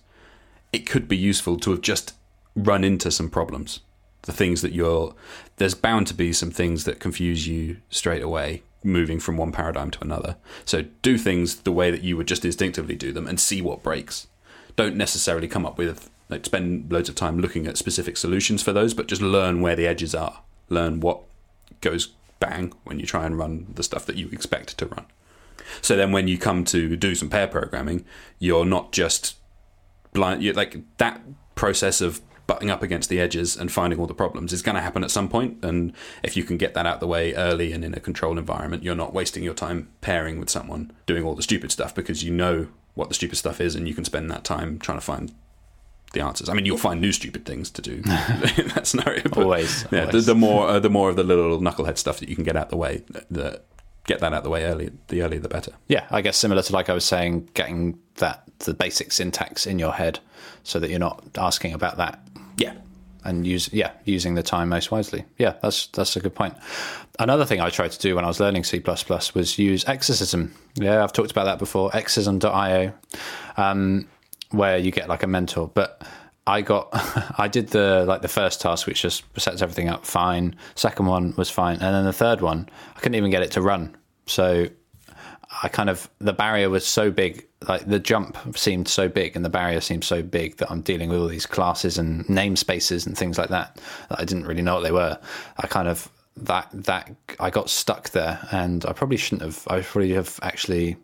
it 0.72 0.86
could 0.86 1.08
be 1.08 1.16
useful 1.16 1.58
to 1.58 1.72
have 1.72 1.82
just 1.82 2.14
run 2.54 2.84
into 2.84 3.10
some 3.10 3.28
problems 3.28 3.80
the 4.26 4.32
things 4.32 4.60
that 4.60 4.72
you're 4.72 5.14
there's 5.56 5.74
bound 5.74 6.06
to 6.08 6.14
be 6.14 6.32
some 6.32 6.50
things 6.50 6.84
that 6.84 7.00
confuse 7.00 7.48
you 7.48 7.78
straight 7.88 8.22
away 8.22 8.62
moving 8.84 9.18
from 9.18 9.36
one 9.36 9.50
paradigm 9.50 9.90
to 9.90 10.04
another. 10.04 10.36
So 10.64 10.82
do 11.02 11.18
things 11.18 11.56
the 11.62 11.72
way 11.72 11.90
that 11.90 12.02
you 12.02 12.16
would 12.16 12.28
just 12.28 12.44
instinctively 12.44 12.94
do 12.94 13.12
them 13.12 13.26
and 13.26 13.40
see 13.40 13.60
what 13.60 13.82
breaks. 13.82 14.28
Don't 14.76 14.96
necessarily 14.96 15.48
come 15.48 15.66
up 15.66 15.78
with 15.78 16.10
like 16.28 16.44
spend 16.44 16.92
loads 16.92 17.08
of 17.08 17.14
time 17.14 17.38
looking 17.38 17.66
at 17.66 17.78
specific 17.78 18.16
solutions 18.16 18.62
for 18.62 18.72
those 18.72 18.94
but 18.94 19.08
just 19.08 19.22
learn 19.22 19.60
where 19.60 19.76
the 19.76 19.86
edges 19.86 20.14
are. 20.14 20.42
Learn 20.68 21.00
what 21.00 21.20
goes 21.80 22.12
bang 22.38 22.72
when 22.84 23.00
you 23.00 23.06
try 23.06 23.24
and 23.26 23.38
run 23.38 23.66
the 23.74 23.82
stuff 23.82 24.06
that 24.06 24.16
you 24.16 24.28
expect 24.30 24.76
to 24.78 24.86
run. 24.86 25.06
So 25.80 25.96
then 25.96 26.12
when 26.12 26.28
you 26.28 26.36
come 26.38 26.64
to 26.66 26.96
do 26.96 27.14
some 27.14 27.30
pair 27.30 27.46
programming 27.46 28.04
you're 28.38 28.66
not 28.66 28.92
just 28.92 29.36
blind 30.12 30.42
you're 30.42 30.54
like 30.54 30.76
that 30.98 31.20
process 31.54 32.00
of 32.00 32.20
butting 32.46 32.70
up 32.70 32.82
against 32.82 33.08
the 33.08 33.20
edges 33.20 33.56
and 33.56 33.72
finding 33.72 33.98
all 33.98 34.06
the 34.06 34.14
problems 34.14 34.52
is 34.52 34.62
going 34.62 34.76
to 34.76 34.80
happen 34.80 35.02
at 35.02 35.10
some 35.10 35.28
point. 35.28 35.64
And 35.64 35.92
if 36.22 36.36
you 36.36 36.44
can 36.44 36.56
get 36.56 36.74
that 36.74 36.86
out 36.86 37.00
the 37.00 37.06
way 37.06 37.34
early 37.34 37.72
and 37.72 37.84
in 37.84 37.94
a 37.94 38.00
controlled 38.00 38.38
environment, 38.38 38.82
you're 38.82 38.94
not 38.94 39.12
wasting 39.12 39.42
your 39.42 39.54
time 39.54 39.88
pairing 40.00 40.38
with 40.38 40.50
someone 40.50 40.92
doing 41.06 41.24
all 41.24 41.34
the 41.34 41.42
stupid 41.42 41.72
stuff 41.72 41.94
because 41.94 42.22
you 42.22 42.30
know 42.30 42.68
what 42.94 43.08
the 43.08 43.14
stupid 43.14 43.36
stuff 43.36 43.60
is 43.60 43.74
and 43.74 43.88
you 43.88 43.94
can 43.94 44.04
spend 44.04 44.30
that 44.30 44.44
time 44.44 44.78
trying 44.78 44.98
to 44.98 45.04
find 45.04 45.32
the 46.12 46.20
answers. 46.20 46.48
I 46.48 46.54
mean, 46.54 46.64
you'll 46.64 46.78
find 46.78 47.00
new 47.00 47.12
stupid 47.12 47.44
things 47.44 47.70
to 47.72 47.82
do 47.82 47.94
in 47.94 48.02
that 48.68 48.86
scenario. 48.86 49.22
Always. 49.32 49.84
Yeah, 49.90 50.06
always. 50.06 50.26
The, 50.26 50.32
the, 50.32 50.38
more 50.38 50.68
uh, 50.68 50.80
the 50.80 50.90
more 50.90 51.10
of 51.10 51.16
the 51.16 51.24
little 51.24 51.60
knucklehead 51.60 51.98
stuff 51.98 52.20
that 52.20 52.28
you 52.28 52.34
can 52.34 52.44
get 52.44 52.56
out 52.56 52.70
the 52.70 52.76
way, 52.76 53.02
the, 53.30 53.60
get 54.06 54.20
that 54.20 54.32
out 54.32 54.44
the 54.44 54.50
way 54.50 54.64
early. 54.64 54.90
The 55.08 55.22
earlier, 55.22 55.40
the 55.40 55.48
better. 55.48 55.72
Yeah, 55.88 56.06
I 56.10 56.22
guess 56.22 56.36
similar 56.36 56.62
to 56.62 56.72
like 56.72 56.88
I 56.88 56.94
was 56.94 57.04
saying, 57.04 57.50
getting 57.54 57.98
that 58.16 58.44
the 58.60 58.72
basic 58.72 59.12
syntax 59.12 59.66
in 59.66 59.78
your 59.78 59.92
head, 59.92 60.20
so 60.62 60.78
that 60.78 60.90
you're 60.90 60.98
not 60.98 61.24
asking 61.36 61.74
about 61.74 61.98
that 61.98 62.25
yeah. 62.56 62.74
And 63.24 63.44
use 63.44 63.68
yeah 63.72 63.90
using 64.04 64.34
the 64.34 64.42
time 64.42 64.68
most 64.68 64.92
wisely. 64.92 65.24
Yeah, 65.36 65.54
that's 65.60 65.88
that's 65.88 66.14
a 66.14 66.20
good 66.20 66.34
point. 66.34 66.54
Another 67.18 67.44
thing 67.44 67.60
I 67.60 67.70
tried 67.70 67.90
to 67.90 67.98
do 67.98 68.14
when 68.14 68.24
I 68.24 68.28
was 68.28 68.38
learning 68.38 68.62
C 68.62 68.80
was 69.34 69.58
use 69.58 69.88
Exercism. 69.88 70.54
Yeah, 70.76 71.02
I've 71.02 71.12
talked 71.12 71.32
about 71.32 71.44
that 71.44 71.58
before. 71.58 71.90
Exercism.io, 71.96 72.92
um, 73.56 74.06
where 74.50 74.78
you 74.78 74.92
get 74.92 75.08
like 75.08 75.24
a 75.24 75.26
mentor. 75.26 75.68
But 75.74 76.06
I 76.46 76.62
got 76.62 76.90
I 77.38 77.48
did 77.48 77.68
the 77.70 78.04
like 78.06 78.22
the 78.22 78.28
first 78.28 78.60
task, 78.60 78.86
which 78.86 79.02
just 79.02 79.24
sets 79.36 79.60
everything 79.60 79.88
up 79.88 80.06
fine. 80.06 80.54
Second 80.76 81.06
one 81.06 81.34
was 81.36 81.50
fine, 81.50 81.80
and 81.80 81.94
then 81.94 82.04
the 82.04 82.12
third 82.12 82.40
one 82.40 82.68
I 82.96 83.00
couldn't 83.00 83.16
even 83.16 83.32
get 83.32 83.42
it 83.42 83.50
to 83.52 83.60
run. 83.60 83.96
So 84.26 84.68
I 85.62 85.68
kind 85.68 85.88
of 85.88 86.08
the 86.18 86.32
barrier 86.32 86.68
was 86.68 86.86
so 86.86 87.10
big, 87.10 87.46
like 87.68 87.86
the 87.86 87.98
jump 87.98 88.36
seemed 88.56 88.88
so 88.88 89.08
big, 89.08 89.36
and 89.36 89.44
the 89.44 89.50
barrier 89.50 89.80
seemed 89.80 90.04
so 90.04 90.22
big 90.22 90.56
that 90.58 90.70
I'm 90.70 90.80
dealing 90.80 91.08
with 91.08 91.20
all 91.20 91.28
these 91.28 91.46
classes 91.46 91.98
and 91.98 92.24
namespaces 92.26 93.06
and 93.06 93.16
things 93.16 93.38
like 93.38 93.48
that 93.50 93.80
that 94.08 94.20
I 94.20 94.24
didn't 94.24 94.46
really 94.46 94.62
know 94.62 94.74
what 94.74 94.82
they 94.82 94.92
were. 94.92 95.18
I 95.56 95.66
kind 95.66 95.88
of 95.88 96.08
that 96.36 96.68
that 96.72 97.14
I 97.40 97.50
got 97.50 97.70
stuck 97.70 98.10
there, 98.10 98.46
and 98.50 98.84
I 98.86 98.92
probably 98.92 99.16
shouldn't 99.16 99.42
have. 99.42 99.66
I 99.68 99.80
probably 99.80 100.12
have 100.12 100.38
actually 100.42 100.96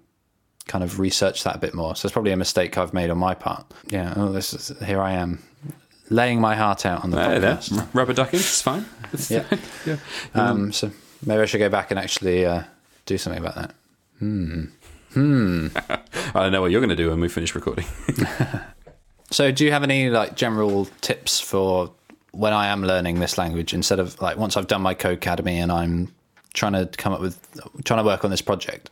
kind 0.67 0.85
of 0.85 0.99
researched 0.99 1.45
that 1.45 1.57
a 1.57 1.59
bit 1.59 1.75
more. 1.75 1.97
So 1.97 2.07
it's 2.07 2.13
probably 2.13 2.33
a 2.33 2.37
mistake 2.37 2.79
I've 2.79 2.95
made 2.95 3.11
on 3.11 3.19
my 3.19 3.35
part. 3.35 3.67
Yeah. 3.89 4.15
Oh, 4.17 4.33
this 4.33 4.55
is 4.55 4.77
here 4.85 5.01
I 5.01 5.13
am 5.13 5.43
laying 6.11 6.41
my 6.41 6.55
heart 6.55 6.87
out 6.87 7.03
on 7.05 7.11
the 7.11 7.19
uh, 7.19 7.29
podcast. 7.29 7.89
Rubber 7.95 8.13
ducking, 8.13 8.41
it's 8.41 8.63
fine. 8.63 8.87
It's 9.13 9.31
yeah. 9.31 9.45
yeah. 9.87 9.97
Um, 10.35 10.73
so 10.73 10.91
maybe 11.25 11.43
I 11.43 11.47
should 11.47 11.59
go 11.59 11.69
back 11.69 11.91
and 11.91 11.99
actually 11.99 12.45
uh, 12.45 12.63
do 13.07 13.19
something 13.19 13.43
about 13.43 13.55
that. 13.57 13.75
Hmm. 14.23 14.67
Hmm. 15.15 15.67
I 15.89 15.99
don't 16.33 16.53
know 16.53 16.61
what 16.61 16.71
you're 16.71 16.81
going 16.81 16.91
to 16.91 16.97
do 16.97 17.11
when 17.11 17.19
we 17.19 17.29
finish 17.29 17.57
recording. 17.57 17.85
so, 19.33 19.51
do 19.51 19.65
you 19.65 19.73
have 19.73 19.83
any 19.83 20.11
like 20.11 20.37
general 20.37 20.85
tips 21.01 21.41
for 21.41 21.91
when 22.31 22.53
I 22.53 22.69
am 22.69 22.85
learning 22.85 23.19
this 23.19 23.37
language 23.37 23.75
instead 23.75 23.99
of 23.99 24.21
like 24.23 24.37
once 24.37 24.57
I've 24.57 24.69
done 24.69 24.81
my 24.81 24.95
Codecademy 24.95 25.55
and 25.55 25.73
I'm 25.73 26.15
trying 26.55 26.75
to 26.75 26.87
come 26.87 27.13
up 27.13 27.21
with 27.21 27.37
trying 27.85 27.99
to 27.99 28.05
work 28.05 28.25
on 28.25 28.31
this 28.31 28.43
project? 28.43 28.91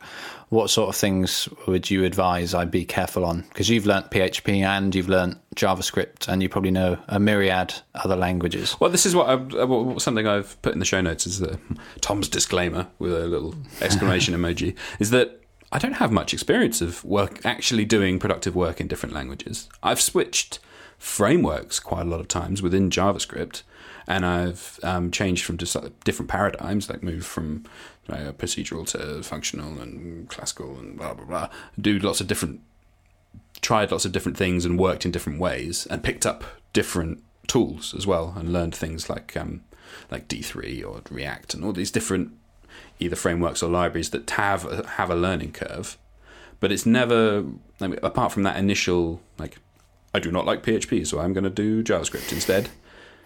What 0.51 0.69
sort 0.69 0.89
of 0.89 0.97
things 0.97 1.47
would 1.65 1.89
you 1.89 2.03
advise 2.03 2.53
I 2.53 2.65
be 2.65 2.83
careful 2.83 3.23
on? 3.23 3.45
Because 3.47 3.69
you've 3.69 3.85
learnt 3.85 4.11
PHP 4.11 4.63
and 4.63 4.93
you've 4.93 5.07
learnt 5.07 5.37
JavaScript, 5.55 6.27
and 6.27 6.43
you 6.43 6.49
probably 6.49 6.71
know 6.71 6.99
a 7.07 7.21
myriad 7.21 7.73
other 7.95 8.17
languages. 8.17 8.75
Well, 8.77 8.89
this 8.89 9.05
is 9.05 9.15
what 9.15 9.29
I, 9.29 9.35
uh, 9.35 9.97
something 9.97 10.27
I've 10.27 10.61
put 10.61 10.73
in 10.73 10.79
the 10.79 10.85
show 10.85 10.99
notes 10.99 11.25
is 11.25 11.39
the 11.39 11.57
Tom's 12.01 12.27
disclaimer 12.27 12.87
with 12.99 13.13
a 13.13 13.27
little 13.27 13.55
exclamation 13.81 14.35
emoji. 14.35 14.75
Is 14.99 15.09
that 15.11 15.41
I 15.71 15.79
don't 15.79 15.93
have 15.93 16.11
much 16.11 16.33
experience 16.33 16.81
of 16.81 17.01
work 17.05 17.45
actually 17.45 17.85
doing 17.85 18.19
productive 18.19 18.53
work 18.53 18.81
in 18.81 18.87
different 18.87 19.15
languages. 19.15 19.69
I've 19.81 20.01
switched 20.01 20.59
frameworks 20.97 21.79
quite 21.79 22.01
a 22.01 22.09
lot 22.09 22.19
of 22.19 22.27
times 22.27 22.61
within 22.61 22.89
JavaScript, 22.89 23.63
and 24.11 24.25
I've 24.25 24.77
um, 24.83 25.09
changed 25.09 25.45
from 25.45 25.55
different 25.55 26.29
paradigms, 26.29 26.89
like 26.89 27.01
move 27.01 27.25
from 27.25 27.63
uh, 28.09 28.33
procedural 28.33 28.85
to 28.87 29.23
functional 29.23 29.79
and 29.79 30.27
classical 30.27 30.77
and 30.77 30.97
blah 30.97 31.13
blah 31.13 31.25
blah. 31.25 31.49
Do 31.79 31.97
lots 31.97 32.19
of 32.19 32.27
different, 32.27 32.59
tried 33.61 33.89
lots 33.89 34.03
of 34.03 34.11
different 34.11 34.37
things 34.37 34.65
and 34.65 34.77
worked 34.77 35.05
in 35.05 35.11
different 35.11 35.39
ways 35.39 35.87
and 35.89 36.03
picked 36.03 36.25
up 36.25 36.43
different 36.73 37.23
tools 37.47 37.93
as 37.97 38.05
well 38.05 38.33
and 38.37 38.51
learned 38.51 38.75
things 38.75 39.09
like 39.09 39.37
um, 39.37 39.63
like 40.11 40.27
D3 40.27 40.85
or 40.85 41.01
React 41.09 41.53
and 41.53 41.63
all 41.63 41.71
these 41.71 41.91
different 41.91 42.33
either 42.99 43.15
frameworks 43.15 43.63
or 43.63 43.69
libraries 43.69 44.09
that 44.09 44.29
have 44.31 44.65
a, 44.65 44.87
have 44.87 45.09
a 45.09 45.15
learning 45.15 45.53
curve. 45.53 45.97
But 46.59 46.73
it's 46.73 46.85
never 46.85 47.45
I 47.79 47.87
mean, 47.87 47.99
apart 48.03 48.33
from 48.33 48.43
that 48.43 48.57
initial 48.57 49.21
like 49.39 49.55
I 50.13 50.19
do 50.19 50.33
not 50.33 50.45
like 50.45 50.63
PHP, 50.63 51.07
so 51.07 51.21
I'm 51.21 51.31
going 51.31 51.45
to 51.45 51.49
do 51.49 51.81
JavaScript 51.81 52.33
instead 52.33 52.69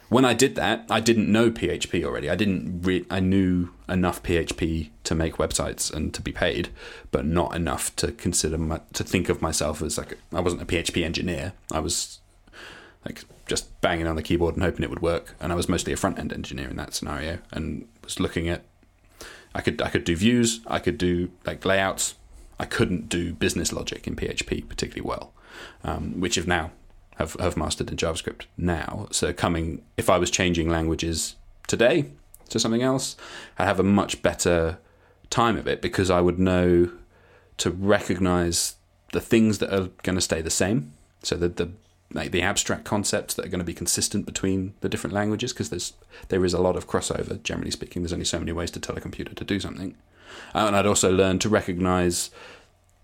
when 0.10 0.26
I 0.26 0.34
did 0.34 0.56
that, 0.56 0.86
I 0.90 1.00
didn't 1.00 1.32
know 1.32 1.50
PHP 1.50 2.04
already. 2.04 2.30
I 2.30 2.36
didn't. 2.36 2.82
Re- 2.84 3.06
I 3.10 3.20
knew 3.20 3.70
enough 3.90 4.22
PHP 4.22 4.90
to 5.04 5.16
make 5.16 5.36
websites 5.36 5.92
and 5.92 6.14
to 6.14 6.22
be 6.22 6.32
paid, 6.32 6.70
but 7.12 7.26
not 7.26 7.56
enough 7.56 7.96
to 7.98 8.12
consider 8.12 8.58
my, 8.58 8.82
to 8.94 9.04
think 9.04 9.30
of 9.30 9.42
myself 9.42 9.82
as 9.82 9.98
like 9.98 10.18
I 10.34 10.42
wasn't 10.42 10.62
a 10.62 10.66
PHP 10.66 11.04
engineer. 11.04 11.54
I 11.72 11.80
was 11.80 12.20
like 13.04 13.24
just 13.48 13.80
banging 13.82 14.08
on 14.08 14.16
the 14.16 14.24
keyboard 14.24 14.56
and 14.56 14.64
hoping 14.64 14.84
it 14.84 14.90
would 14.90 15.02
work. 15.02 15.36
And 15.40 15.52
I 15.52 15.56
was 15.56 15.70
mostly 15.70 15.94
a 15.94 15.98
front 15.98 16.20
end 16.20 16.32
engineer 16.32 16.70
in 16.70 16.76
that 16.78 16.94
scenario, 16.94 17.40
and 17.52 17.88
was 18.04 18.20
looking 18.20 18.48
at. 18.48 18.64
I 19.56 19.62
could 19.62 19.82
I 19.82 19.90
could 19.90 20.04
do 20.04 20.16
views. 20.16 20.62
I 20.68 20.80
could 20.80 20.98
do 20.98 21.32
like 21.46 21.66
layouts. 21.66 22.16
I 22.60 22.66
couldn't 22.66 23.10
do 23.10 23.34
business 23.34 23.74
logic 23.74 24.08
in 24.08 24.16
PHP 24.16 24.68
particularly 24.70 25.08
well, 25.08 25.34
um, 25.84 26.20
which 26.22 26.36
have 26.36 26.48
now 26.48 26.72
have, 27.16 27.34
have 27.40 27.58
mastered 27.58 27.90
in 27.90 27.98
JavaScript 27.98 28.44
now. 28.58 29.08
So 29.12 29.34
coming, 29.34 29.84
if 29.98 30.10
I 30.10 30.18
was 30.18 30.30
changing 30.30 30.70
languages 30.70 31.36
today 31.68 32.12
to 32.50 32.60
something 32.60 32.82
else, 32.82 33.16
I'd 33.58 33.66
have 33.66 33.80
a 33.80 33.84
much 33.84 34.22
better 34.22 34.78
time 35.30 35.58
of 35.58 35.68
it 35.68 35.82
because 35.82 36.10
I 36.10 36.22
would 36.22 36.40
know 36.40 36.92
to 37.58 37.72
recognize 37.72 38.76
the 39.12 39.22
things 39.22 39.60
that 39.60 39.74
are 39.74 39.90
going 40.04 40.16
to 40.16 40.22
stay 40.22 40.42
the 40.42 40.50
same. 40.50 40.94
So 41.24 41.36
that 41.38 41.58
the 41.58 41.72
like 42.14 42.32
the 42.32 42.42
abstract 42.42 42.86
concepts 42.86 43.34
that 43.34 43.46
are 43.46 43.50
going 43.50 43.60
to 43.60 43.66
be 43.66 43.74
consistent 43.74 44.26
between 44.26 44.74
the 44.82 44.90
different 44.90 45.14
languages 45.14 45.52
because 45.52 45.70
there's 45.70 45.94
there 46.30 46.46
is 46.46 46.54
a 46.54 46.62
lot 46.62 46.76
of 46.76 46.88
crossover. 46.88 47.42
Generally 47.42 47.72
speaking, 47.72 48.04
there's 48.04 48.14
only 48.14 48.26
so 48.26 48.38
many 48.38 48.52
ways 48.52 48.72
to 48.72 48.80
tell 48.80 48.96
a 48.96 49.02
computer 49.02 49.34
to 49.34 49.44
do 49.44 49.60
something, 49.60 49.96
uh, 50.54 50.66
and 50.68 50.76
I'd 50.76 50.86
also 50.86 51.12
learn 51.12 51.40
to 51.40 51.50
recognize 51.50 52.30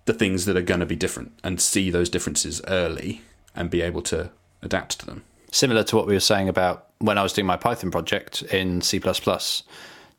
the 0.06 0.14
things 0.14 0.46
that 0.46 0.58
are 0.58 0.62
going 0.62 0.80
to 0.80 0.86
be 0.86 0.96
different 0.96 1.32
and 1.44 1.62
see 1.62 1.90
those 1.90 2.10
differences 2.10 2.62
early 2.68 3.22
and 3.56 3.70
be 3.70 3.82
able 3.82 4.02
to 4.04 4.32
adapt 4.62 5.00
to 5.00 5.06
them. 5.06 5.24
Similar 5.52 5.84
to 5.84 5.96
what 5.96 6.08
we 6.08 6.14
were 6.14 6.20
saying 6.20 6.48
about 6.50 6.88
when 7.00 7.18
I 7.18 7.24
was 7.24 7.34
doing 7.34 7.46
my 7.46 7.58
Python 7.58 7.92
project 7.92 8.42
in 8.44 8.82
C 8.82 9.02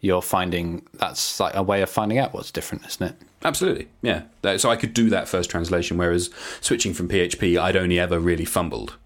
you're 0.01 0.21
finding 0.21 0.85
that's 0.95 1.38
like 1.38 1.55
a 1.55 1.62
way 1.62 1.81
of 1.81 1.88
finding 1.88 2.18
out 2.18 2.35
what's 2.35 2.51
different, 2.51 2.85
isn't 2.87 3.07
it? 3.11 3.16
Absolutely, 3.45 3.88
yeah. 4.03 4.23
So 4.57 4.68
I 4.68 4.77
could 4.77 4.95
do 4.95 5.09
that 5.11 5.29
first 5.29 5.49
translation, 5.49 5.97
whereas 5.97 6.29
switching 6.61 6.92
from 6.92 7.09
PHP, 7.09 7.59
I'd 7.59 7.77
only 7.77 8.01
ever 8.01 8.18
really 8.18 8.45
fumbled. 8.45 8.97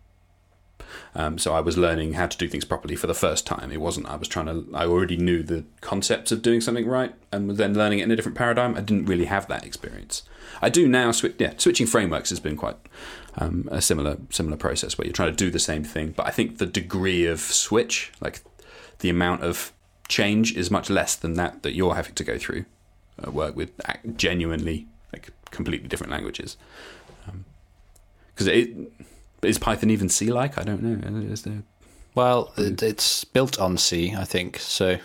Um, 1.18 1.38
so 1.38 1.54
I 1.54 1.60
was 1.60 1.78
learning 1.78 2.12
how 2.12 2.26
to 2.26 2.36
do 2.36 2.46
things 2.46 2.66
properly 2.66 2.94
for 2.94 3.06
the 3.06 3.14
first 3.14 3.46
time. 3.46 3.72
It 3.72 3.80
wasn't 3.80 4.06
I 4.06 4.16
was 4.16 4.28
trying 4.28 4.46
to. 4.46 4.66
I 4.74 4.84
already 4.84 5.16
knew 5.16 5.42
the 5.42 5.64
concepts 5.80 6.30
of 6.30 6.42
doing 6.42 6.60
something 6.60 6.86
right, 6.86 7.14
and 7.32 7.52
then 7.52 7.72
learning 7.72 8.00
it 8.00 8.02
in 8.02 8.10
a 8.10 8.16
different 8.16 8.36
paradigm. 8.36 8.76
I 8.76 8.82
didn't 8.82 9.06
really 9.06 9.24
have 9.24 9.48
that 9.48 9.64
experience. 9.64 10.24
I 10.60 10.68
do 10.68 10.86
now. 10.86 11.12
Switch, 11.12 11.36
yeah, 11.38 11.54
switching 11.56 11.86
frameworks 11.86 12.28
has 12.28 12.38
been 12.38 12.54
quite 12.54 12.76
um, 13.38 13.66
a 13.72 13.80
similar 13.80 14.18
similar 14.28 14.58
process 14.58 14.98
where 14.98 15.06
you're 15.06 15.14
trying 15.14 15.30
to 15.30 15.36
do 15.36 15.50
the 15.50 15.58
same 15.58 15.84
thing, 15.84 16.12
but 16.14 16.26
I 16.26 16.30
think 16.30 16.58
the 16.58 16.66
degree 16.66 17.24
of 17.24 17.40
switch, 17.40 18.12
like 18.20 18.42
the 18.98 19.08
amount 19.08 19.42
of 19.42 19.72
change 20.08 20.54
is 20.54 20.70
much 20.70 20.90
less 20.90 21.16
than 21.16 21.32
that 21.34 21.62
that 21.62 21.74
you're 21.74 21.94
having 21.94 22.14
to 22.14 22.24
go 22.24 22.36
through. 22.36 22.66
Uh, 23.26 23.30
work 23.30 23.56
with 23.56 23.70
genuinely 24.16 24.86
like 25.14 25.30
completely 25.50 25.88
different 25.88 26.12
languages. 26.12 26.58
Because 28.34 28.48
um, 28.48 28.54
it 28.54 28.92
is 29.42 29.58
Python 29.58 29.90
even 29.90 30.08
C 30.08 30.30
like? 30.30 30.58
I 30.58 30.62
don't 30.62 30.82
know. 30.82 30.96
There? 31.34 31.62
Well, 32.14 32.52
it, 32.56 32.82
it's 32.82 33.24
built 33.24 33.60
on 33.60 33.76
C, 33.76 34.14
I 34.16 34.24
think. 34.24 34.58
So, 34.58 34.98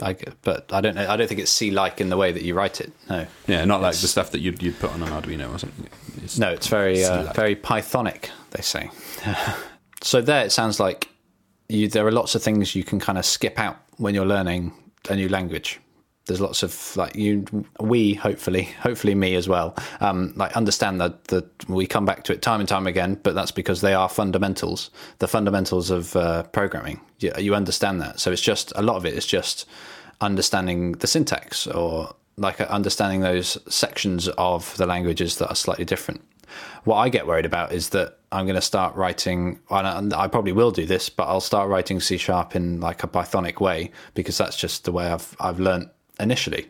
I, 0.00 0.16
but 0.42 0.72
I 0.72 0.80
don't 0.80 0.94
know. 0.94 1.08
I 1.08 1.16
don't 1.16 1.28
think 1.28 1.40
it's 1.40 1.50
C 1.50 1.70
like 1.70 2.00
in 2.00 2.08
the 2.08 2.16
way 2.16 2.32
that 2.32 2.42
you 2.42 2.54
write 2.54 2.80
it. 2.80 2.92
No. 3.08 3.26
Yeah, 3.46 3.64
not 3.64 3.80
like 3.80 3.96
the 3.96 4.08
stuff 4.08 4.30
that 4.32 4.40
you'd 4.40 4.62
you'd 4.62 4.78
put 4.78 4.90
on 4.92 5.02
an 5.02 5.08
Arduino 5.08 5.54
or 5.54 5.58
something. 5.58 5.88
It's 6.22 6.38
no, 6.38 6.50
it's 6.50 6.66
very 6.66 7.04
uh, 7.04 7.32
very 7.32 7.56
Pythonic. 7.56 8.30
They 8.50 8.62
say. 8.62 8.90
so 10.02 10.20
there, 10.20 10.44
it 10.44 10.52
sounds 10.52 10.80
like 10.80 11.08
you. 11.68 11.88
There 11.88 12.06
are 12.06 12.12
lots 12.12 12.34
of 12.34 12.42
things 12.42 12.74
you 12.74 12.84
can 12.84 12.98
kind 12.98 13.18
of 13.18 13.24
skip 13.24 13.58
out 13.58 13.76
when 13.98 14.14
you're 14.14 14.26
learning 14.26 14.72
a 15.08 15.16
new 15.16 15.28
language 15.28 15.80
there's 16.26 16.40
lots 16.40 16.62
of 16.62 16.96
like 16.96 17.16
you 17.16 17.44
we 17.80 18.14
hopefully 18.14 18.62
hopefully 18.80 19.14
me 19.14 19.34
as 19.34 19.48
well 19.48 19.76
um, 20.00 20.32
like 20.36 20.56
understand 20.56 21.00
that 21.00 21.24
that 21.24 21.68
we 21.68 21.86
come 21.86 22.04
back 22.04 22.24
to 22.24 22.32
it 22.32 22.42
time 22.42 22.60
and 22.60 22.68
time 22.68 22.86
again 22.86 23.18
but 23.22 23.34
that's 23.34 23.50
because 23.50 23.80
they 23.80 23.94
are 23.94 24.08
fundamentals 24.08 24.90
the 25.18 25.28
fundamentals 25.28 25.90
of 25.90 26.14
uh, 26.16 26.42
programming 26.44 27.00
you, 27.18 27.32
you 27.38 27.54
understand 27.54 28.00
that 28.00 28.20
so 28.20 28.30
it's 28.30 28.42
just 28.42 28.72
a 28.76 28.82
lot 28.82 28.96
of 28.96 29.04
it 29.04 29.14
is 29.14 29.26
just 29.26 29.66
understanding 30.20 30.92
the 30.92 31.06
syntax 31.06 31.66
or 31.66 32.14
like 32.36 32.60
understanding 32.60 33.20
those 33.20 33.58
sections 33.72 34.28
of 34.28 34.76
the 34.76 34.86
languages 34.86 35.36
that 35.38 35.48
are 35.48 35.56
slightly 35.56 35.84
different 35.84 36.22
what 36.84 36.96
I 36.96 37.08
get 37.08 37.26
worried 37.26 37.46
about 37.46 37.72
is 37.72 37.90
that 37.90 38.18
I'm 38.30 38.46
going 38.46 38.56
to 38.56 38.60
start 38.60 38.94
writing. 38.96 39.60
I 39.70 40.28
probably 40.28 40.52
will 40.52 40.70
do 40.70 40.86
this, 40.86 41.08
but 41.08 41.24
I'll 41.24 41.40
start 41.40 41.68
writing 41.68 42.00
C 42.00 42.16
sharp 42.16 42.56
in 42.56 42.80
like 42.80 43.02
a 43.02 43.08
Pythonic 43.08 43.60
way 43.60 43.90
because 44.14 44.38
that's 44.38 44.56
just 44.56 44.84
the 44.84 44.92
way 44.92 45.06
I've 45.06 45.36
I've 45.40 45.60
learned 45.60 45.90
initially. 46.22 46.68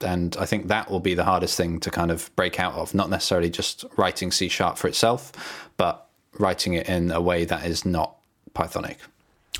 And 0.00 0.36
I 0.38 0.46
think 0.46 0.68
that 0.68 0.90
will 0.90 1.00
be 1.00 1.14
the 1.14 1.24
hardest 1.24 1.56
thing 1.56 1.80
to 1.80 1.90
kind 1.90 2.10
of 2.10 2.34
break 2.36 2.58
out 2.58 2.74
of, 2.74 2.94
not 2.94 3.10
necessarily 3.10 3.48
just 3.48 3.84
writing 3.96 4.32
C 4.32 4.48
sharp 4.48 4.76
for 4.76 4.88
itself, 4.88 5.70
but 5.76 6.08
writing 6.38 6.74
it 6.74 6.88
in 6.88 7.10
a 7.10 7.20
way 7.20 7.44
that 7.44 7.64
is 7.64 7.84
not 7.84 8.16
Pythonic. 8.54 8.96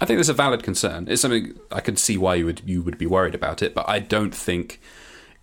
I 0.00 0.06
think 0.06 0.16
there's 0.16 0.28
a 0.28 0.34
valid 0.34 0.62
concern. 0.62 1.06
It's 1.08 1.22
something 1.22 1.58
I 1.70 1.80
can 1.80 1.96
see 1.96 2.18
why 2.18 2.34
you 2.34 2.46
would 2.46 2.62
you 2.66 2.82
would 2.82 2.98
be 2.98 3.06
worried 3.06 3.34
about 3.34 3.62
it, 3.62 3.74
but 3.74 3.88
I 3.88 4.00
don't 4.00 4.34
think 4.34 4.80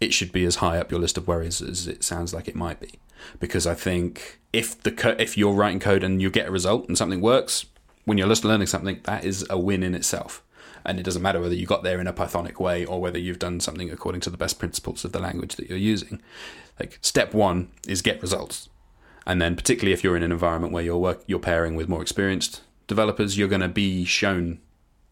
it 0.02 0.14
should 0.14 0.32
be 0.32 0.44
as 0.44 0.58
high 0.58 0.78
up 0.78 0.92
your 0.92 1.00
list 1.00 1.18
of 1.18 1.28
worries 1.28 1.62
as 1.62 1.88
it 1.88 2.04
sounds 2.04 2.34
like 2.34 2.48
it 2.48 2.56
might 2.56 2.80
be. 2.80 3.00
Because 3.40 3.66
I 3.66 3.76
think 3.76 4.40
if 4.52 4.82
the 4.82 4.92
co- 4.92 5.16
if 5.18 5.38
you're 5.38 5.54
writing 5.54 5.80
code 5.80 6.04
and 6.04 6.22
you 6.22 6.30
get 6.30 6.48
a 6.48 6.52
result 6.52 6.88
and 6.88 6.98
something 6.98 7.22
works, 7.22 7.66
when 8.04 8.18
you're 8.18 8.28
just 8.28 8.44
learning 8.44 8.68
something, 8.68 9.00
that 9.04 9.24
is 9.24 9.46
a 9.50 9.58
win 9.58 9.84
in 9.84 9.96
itself 9.96 10.44
and 10.86 11.00
it 11.00 11.04
doesn't 11.04 11.22
matter 11.22 11.40
whether 11.40 11.56
you 11.56 11.66
got 11.66 11.84
there 11.84 12.00
in 12.00 12.08
a 12.08 12.14
Pythonic 12.14 12.60
way 12.60 12.86
or 12.86 13.00
whether 13.00 13.20
you've 13.20 13.40
done 13.40 13.60
something 13.60 13.90
according 13.90 14.22
to 14.22 14.30
the 14.30 14.38
best 14.38 14.60
principles 14.60 15.06
of 15.06 15.12
the 15.12 15.20
language 15.20 15.56
that 15.56 15.70
you're 15.70 15.78
using. 15.78 16.22
Like 16.80 17.00
step 17.02 17.34
one 17.34 17.70
is 17.88 18.02
get 18.02 18.22
results, 18.22 18.70
and 19.26 19.42
then 19.42 19.56
particularly 19.56 19.94
if 19.94 20.04
you're 20.04 20.18
in 20.18 20.24
an 20.24 20.32
environment 20.32 20.74
where 20.74 20.84
you're 20.84 20.98
work 20.98 21.24
you're 21.28 21.40
pairing 21.40 21.76
with 21.76 21.90
more 21.90 22.02
experienced 22.02 22.62
developers, 22.88 23.38
you're 23.38 23.48
going 23.48 23.62
to 23.62 23.68
be 23.68 24.04
shown 24.06 24.60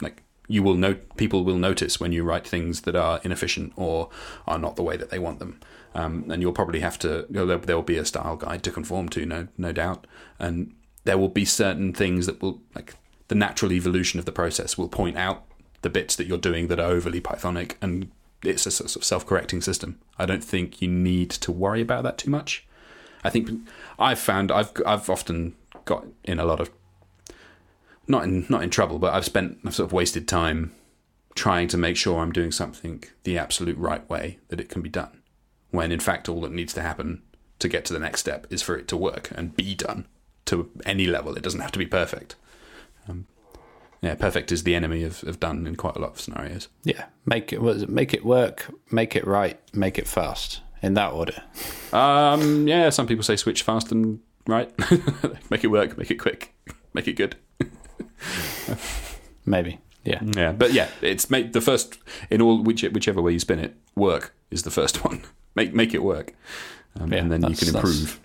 like 0.01 0.23
you 0.47 0.63
will 0.63 0.75
know 0.75 0.95
people 1.15 1.43
will 1.43 1.57
notice 1.57 1.99
when 1.99 2.11
you 2.11 2.23
write 2.23 2.47
things 2.47 2.81
that 2.81 2.95
are 2.95 3.19
inefficient 3.23 3.71
or 3.75 4.09
are 4.47 4.57
not 4.57 4.75
the 4.75 4.83
way 4.83 4.97
that 4.97 5.11
they 5.11 5.19
want 5.19 5.39
them. 5.39 5.59
Um, 5.95 6.25
and 6.29 6.41
you'll 6.41 6.53
probably 6.53 6.81
have 6.81 6.99
to 6.99 7.25
you 7.29 7.45
know, 7.45 7.57
there 7.57 7.75
will 7.75 7.83
be 7.83 7.97
a 7.97 8.05
style 8.05 8.35
guide 8.35 8.63
to 8.63 8.71
conform 8.71 9.09
to 9.09 9.25
no 9.25 9.47
no 9.57 9.71
doubt 9.71 10.05
and 10.37 10.75
there 11.03 11.17
will 11.17 11.29
be 11.29 11.45
certain 11.45 11.93
things 11.93 12.27
that 12.27 12.41
will 12.41 12.61
like 12.75 12.95
the 13.29 13.35
natural 13.35 13.71
evolution 13.71 14.19
of 14.19 14.25
the 14.25 14.31
process 14.31 14.77
will 14.77 14.87
point 14.87 15.17
out 15.17 15.45
the 15.81 15.89
bits 15.89 16.15
that 16.15 16.27
you're 16.27 16.37
doing 16.37 16.67
that 16.67 16.79
are 16.79 16.91
overly 16.91 17.21
Pythonic, 17.21 17.75
and 17.81 18.11
it's 18.43 18.65
a 18.65 18.71
sort 18.71 18.95
of 18.95 19.03
self-correcting 19.03 19.61
system. 19.61 19.99
I 20.17 20.25
don't 20.25 20.43
think 20.43 20.81
you 20.81 20.87
need 20.87 21.29
to 21.31 21.51
worry 21.51 21.81
about 21.81 22.03
that 22.03 22.17
too 22.17 22.29
much. 22.29 22.65
I 23.23 23.29
think 23.29 23.49
I've 23.97 24.19
found 24.19 24.51
I've 24.51 24.71
I've 24.85 25.09
often 25.09 25.55
got 25.85 26.05
in 26.23 26.39
a 26.39 26.45
lot 26.45 26.61
of 26.61 26.69
not 28.07 28.23
in 28.23 28.45
not 28.49 28.63
in 28.63 28.69
trouble, 28.69 28.99
but 28.99 29.13
I've 29.13 29.25
spent 29.25 29.59
I've 29.65 29.75
sort 29.75 29.87
of 29.87 29.93
wasted 29.93 30.27
time 30.27 30.73
trying 31.35 31.67
to 31.69 31.77
make 31.77 31.97
sure 31.97 32.19
I'm 32.19 32.31
doing 32.31 32.51
something 32.51 33.03
the 33.23 33.37
absolute 33.37 33.77
right 33.77 34.09
way 34.09 34.39
that 34.49 34.59
it 34.59 34.69
can 34.69 34.81
be 34.81 34.89
done. 34.89 35.21
When 35.71 35.91
in 35.91 35.99
fact 35.99 36.27
all 36.27 36.41
that 36.41 36.51
needs 36.51 36.73
to 36.73 36.81
happen 36.81 37.21
to 37.59 37.67
get 37.67 37.85
to 37.85 37.93
the 37.93 37.99
next 37.99 38.21
step 38.21 38.47
is 38.49 38.61
for 38.61 38.77
it 38.77 38.87
to 38.87 38.97
work 38.97 39.31
and 39.35 39.55
be 39.55 39.75
done 39.75 40.07
to 40.45 40.71
any 40.85 41.05
level. 41.05 41.35
It 41.35 41.43
doesn't 41.43 41.59
have 41.59 41.73
to 41.73 41.79
be 41.79 41.85
perfect. 41.85 42.35
Um, 43.07 43.27
yeah, 44.01 44.15
perfect 44.15 44.51
is 44.51 44.63
the 44.63 44.75
enemy 44.75 45.03
of, 45.03 45.23
of 45.23 45.39
done 45.39 45.67
in 45.67 45.75
quite 45.75 45.95
a 45.95 45.99
lot 45.99 46.11
of 46.11 46.21
scenarios. 46.21 46.69
Yeah, 46.83 47.05
make 47.25 47.51
it 47.51 47.61
make 47.89 48.13
it 48.13 48.25
work, 48.25 48.73
make 48.91 49.15
it 49.15 49.27
right, 49.27 49.59
make 49.73 49.99
it 49.99 50.07
fast 50.07 50.61
in 50.81 50.93
that 50.93 51.11
order. 51.11 51.43
Um, 51.91 52.67
yeah, 52.67 52.89
some 52.89 53.07
people 53.07 53.23
say 53.23 53.35
switch 53.35 53.63
fast 53.63 53.91
and 53.91 54.19
right, 54.47 54.71
make 55.49 55.63
it 55.63 55.67
work, 55.67 55.97
make 55.97 56.11
it 56.11 56.15
quick, 56.15 56.53
make 56.93 57.07
it 57.07 57.13
good. 57.13 57.35
Maybe, 59.45 59.79
yeah, 60.05 60.21
yeah, 60.23 60.53
but 60.53 60.71
yeah, 60.71 60.89
it's 61.01 61.29
make 61.29 61.51
the 61.51 61.61
first 61.61 61.97
in 62.29 62.41
all 62.41 62.63
which, 62.63 62.83
whichever 62.83 63.21
way 63.21 63.33
you 63.33 63.39
spin 63.39 63.59
it. 63.59 63.75
Work 63.95 64.33
is 64.49 64.63
the 64.63 64.71
first 64.71 65.03
one. 65.03 65.23
make 65.55 65.73
make 65.73 65.93
it 65.93 66.03
work, 66.03 66.33
um, 66.99 67.11
yeah, 67.11 67.19
and 67.19 67.31
then 67.31 67.43
you 67.43 67.55
can 67.55 67.75
improve 67.75 68.19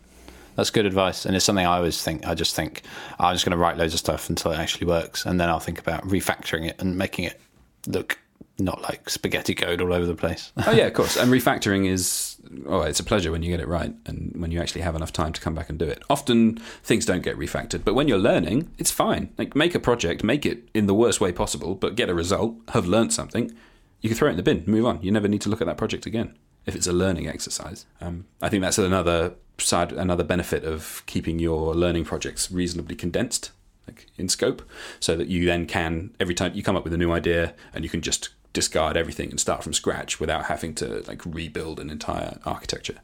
that's 0.57 0.71
good 0.71 0.87
advice, 0.87 1.25
and 1.25 1.37
it's 1.37 1.45
something 1.45 1.67
I 1.67 1.77
always 1.77 2.03
think. 2.03 2.27
I 2.27 2.35
just 2.35 2.55
think 2.55 2.83
I'm 3.19 3.35
just 3.35 3.45
going 3.45 3.53
to 3.53 3.59
write 3.59 3.77
loads 3.77 3.95
of 3.95 4.01
stuff 4.01 4.29
until 4.29 4.53
it 4.53 4.59
actually 4.59 4.87
works, 4.87 5.27
and 5.27 5.41
then 5.41 5.49
I'll 5.49 5.61
think 5.61 5.79
about 5.79 6.05
refactoring 6.05 6.69
it 6.69 6.81
and 6.81 6.97
making 6.97 7.25
it 7.25 7.41
look 7.87 8.19
not 8.59 8.83
like 8.83 9.11
spaghetti 9.11 9.55
code 9.55 9.81
all 9.81 9.93
over 9.93 10.07
the 10.07 10.15
place. 10.15 10.53
oh 10.67 10.71
yeah, 10.71 10.85
of 10.87 10.95
course. 10.95 11.17
And 11.17 11.31
refactoring 11.31 11.87
is 11.87 12.37
oh, 12.67 12.83
it's 12.83 13.01
a 13.01 13.05
pleasure 13.05 13.33
when 13.33 13.43
you 13.43 13.51
get 13.51 13.61
it 13.61 13.69
right 13.69 13.95
and 14.07 14.33
when 14.37 14.51
you 14.51 14.61
actually 14.61 14.83
have 14.83 14.95
enough 14.95 15.13
time 15.13 15.33
to 15.33 15.41
come 15.41 15.55
back 15.55 15.69
and 15.69 15.79
do 15.79 15.87
it. 15.87 16.03
Often 16.09 16.59
things 16.83 17.05
don't 17.05 17.23
get 17.23 17.37
refactored, 17.37 17.85
but 17.85 17.95
when 17.95 18.09
you're 18.09 18.19
learning, 18.19 18.71
it's 18.79 18.91
fine. 18.91 19.33
Like 19.39 19.57
make 19.57 19.75
a 19.75 19.81
project, 19.81 20.23
make 20.23 20.47
it 20.47 20.69
in 20.75 20.87
the 20.87 20.95
worst 20.95 21.21
way 21.21 21.33
possible, 21.33 21.75
but 21.75 21.97
get 21.97 22.09
a 22.09 22.15
result, 22.15 22.57
have 22.69 22.87
learned 22.87 23.13
something. 23.13 23.53
You 24.01 24.09
can 24.09 24.19
throw 24.19 24.29
it 24.29 24.33
in 24.33 24.37
the 24.37 24.43
bin, 24.43 24.65
move 24.67 24.87
on. 24.87 25.03
You 25.03 25.11
never 25.11 25.29
need 25.29 25.41
to 25.43 25.49
look 25.49 25.61
at 25.61 25.67
that 25.67 25.79
project 25.79 26.07
again 26.07 26.37
if 26.67 26.75
it's 26.75 26.87
a 26.87 26.93
learning 26.93 27.29
exercise. 27.29 27.87
Um, 28.01 28.27
I 28.41 28.49
think 28.49 28.63
that's 28.63 28.79
another 28.79 29.35
side, 29.59 29.93
another 29.93 30.25
benefit 30.25 30.65
of 30.65 31.03
keeping 31.07 31.39
your 31.39 31.75
learning 31.75 32.05
projects 32.05 32.51
reasonably 32.51 32.97
condensed, 32.97 33.53
like 33.87 34.07
in 34.17 34.29
scope, 34.29 34.63
so 35.01 35.17
that 35.17 35.29
you 35.29 35.45
then 35.45 35.67
can 35.67 36.15
every 36.19 36.35
time 36.35 36.55
you 36.55 36.63
come 36.63 36.77
up 36.77 36.85
with 36.85 36.93
a 36.93 36.99
new 36.99 37.13
idea 37.13 37.55
and 37.73 37.85
you 37.85 37.91
can 37.91 38.01
just 38.01 38.31
discard 38.53 38.97
everything 38.97 39.31
and 39.31 39.41
start 39.41 39.63
from 39.63 39.73
scratch 39.73 40.21
without 40.21 40.47
having 40.47 40.75
to 40.77 41.03
like 41.07 41.21
rebuild 41.27 41.81
an 41.81 41.91
entire 41.91 42.39
architecture. 42.47 43.01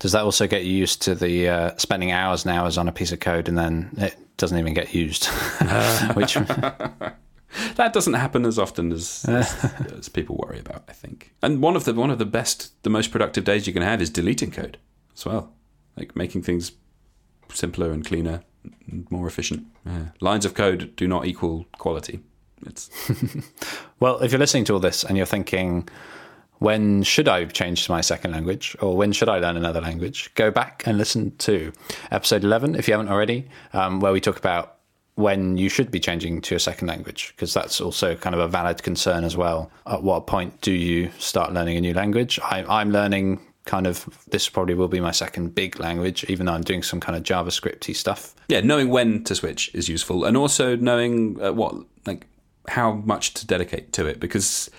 Does 0.00 0.12
that 0.12 0.22
also 0.22 0.46
get 0.48 0.64
you 0.64 0.72
used 0.72 1.02
to 1.02 1.14
the 1.14 1.48
uh, 1.48 1.76
spending 1.76 2.10
hours 2.10 2.44
and 2.44 2.56
hours 2.56 2.76
on 2.76 2.88
a 2.88 2.92
piece 2.92 3.12
of 3.12 3.20
code 3.20 3.48
and 3.48 3.56
then 3.56 3.90
it 3.98 4.16
doesn't 4.36 4.58
even 4.58 4.74
get 4.74 4.92
used? 4.92 5.26
Which 6.14 6.34
that 7.76 7.92
doesn't 7.92 8.14
happen 8.14 8.44
as 8.44 8.58
often 8.58 8.90
as, 8.92 9.24
as, 9.28 9.64
as, 9.96 10.08
people 10.08 10.36
worry 10.36 10.58
about, 10.58 10.84
I 10.88 10.92
think. 10.92 11.32
And 11.42 11.62
one 11.62 11.76
of 11.76 11.84
the 11.84 11.94
one 11.94 12.10
of 12.10 12.18
the 12.18 12.26
best, 12.26 12.82
the 12.82 12.90
most 12.90 13.12
productive 13.12 13.44
days 13.44 13.66
you 13.66 13.72
can 13.72 13.82
have 13.82 14.02
is 14.02 14.10
deleting 14.10 14.50
code 14.50 14.78
as 15.16 15.24
well, 15.24 15.52
like 15.96 16.14
making 16.16 16.42
things 16.42 16.72
simpler 17.52 17.90
and 17.90 18.04
cleaner, 18.04 18.42
and 18.88 19.10
more 19.10 19.26
efficient. 19.26 19.66
Yeah. 19.84 20.06
Lines 20.20 20.44
of 20.44 20.54
code 20.54 20.94
do 20.96 21.06
not 21.08 21.26
equal 21.26 21.66
quality. 21.78 22.20
It's 22.66 22.90
well, 24.00 24.18
if 24.18 24.32
you're 24.32 24.38
listening 24.38 24.64
to 24.64 24.74
all 24.74 24.80
this 24.80 25.04
and 25.04 25.16
you're 25.16 25.26
thinking, 25.26 25.88
when 26.58 27.02
should 27.02 27.28
I 27.28 27.44
change 27.44 27.84
to 27.84 27.92
my 27.92 28.00
second 28.00 28.32
language 28.32 28.76
or 28.80 28.96
when 28.96 29.12
should 29.12 29.28
I 29.28 29.38
learn 29.38 29.56
another 29.56 29.80
language? 29.80 30.32
Go 30.34 30.50
back 30.50 30.82
and 30.86 30.96
listen 30.96 31.36
to 31.38 31.72
episode 32.10 32.44
11 32.44 32.74
if 32.74 32.88
you 32.88 32.94
haven't 32.94 33.10
already, 33.10 33.46
um, 33.72 34.00
where 34.00 34.12
we 34.12 34.20
talk 34.20 34.38
about 34.38 34.76
when 35.16 35.56
you 35.56 35.68
should 35.68 35.90
be 35.90 35.98
changing 35.98 36.42
to 36.42 36.54
a 36.54 36.58
second 36.58 36.88
language, 36.88 37.32
because 37.34 37.54
that's 37.54 37.80
also 37.80 38.14
kind 38.14 38.34
of 38.34 38.40
a 38.40 38.48
valid 38.48 38.82
concern 38.82 39.24
as 39.24 39.36
well. 39.36 39.70
At 39.86 40.02
what 40.02 40.26
point 40.26 40.60
do 40.60 40.72
you 40.72 41.10
start 41.18 41.52
learning 41.52 41.78
a 41.78 41.80
new 41.80 41.94
language? 41.94 42.38
I, 42.42 42.64
I'm 42.64 42.90
learning 42.90 43.40
kind 43.66 43.86
of 43.86 44.08
this 44.28 44.48
probably 44.48 44.74
will 44.74 44.88
be 44.88 45.00
my 45.00 45.10
second 45.10 45.54
big 45.54 45.78
language, 45.78 46.24
even 46.24 46.46
though 46.46 46.54
I'm 46.54 46.62
doing 46.62 46.82
some 46.82 47.00
kind 47.00 47.16
of 47.16 47.22
JavaScripty 47.22 47.94
stuff. 47.94 48.34
Yeah, 48.48 48.60
knowing 48.60 48.88
when 48.88 49.24
to 49.24 49.34
switch 49.34 49.70
is 49.74 49.88
useful, 49.88 50.24
and 50.24 50.36
also 50.36 50.76
knowing 50.76 51.40
uh, 51.42 51.52
what 51.52 51.74
like 52.06 52.26
how 52.68 52.92
much 52.92 53.34
to 53.34 53.46
dedicate 53.46 53.92
to 53.92 54.06
it, 54.06 54.18
because 54.18 54.70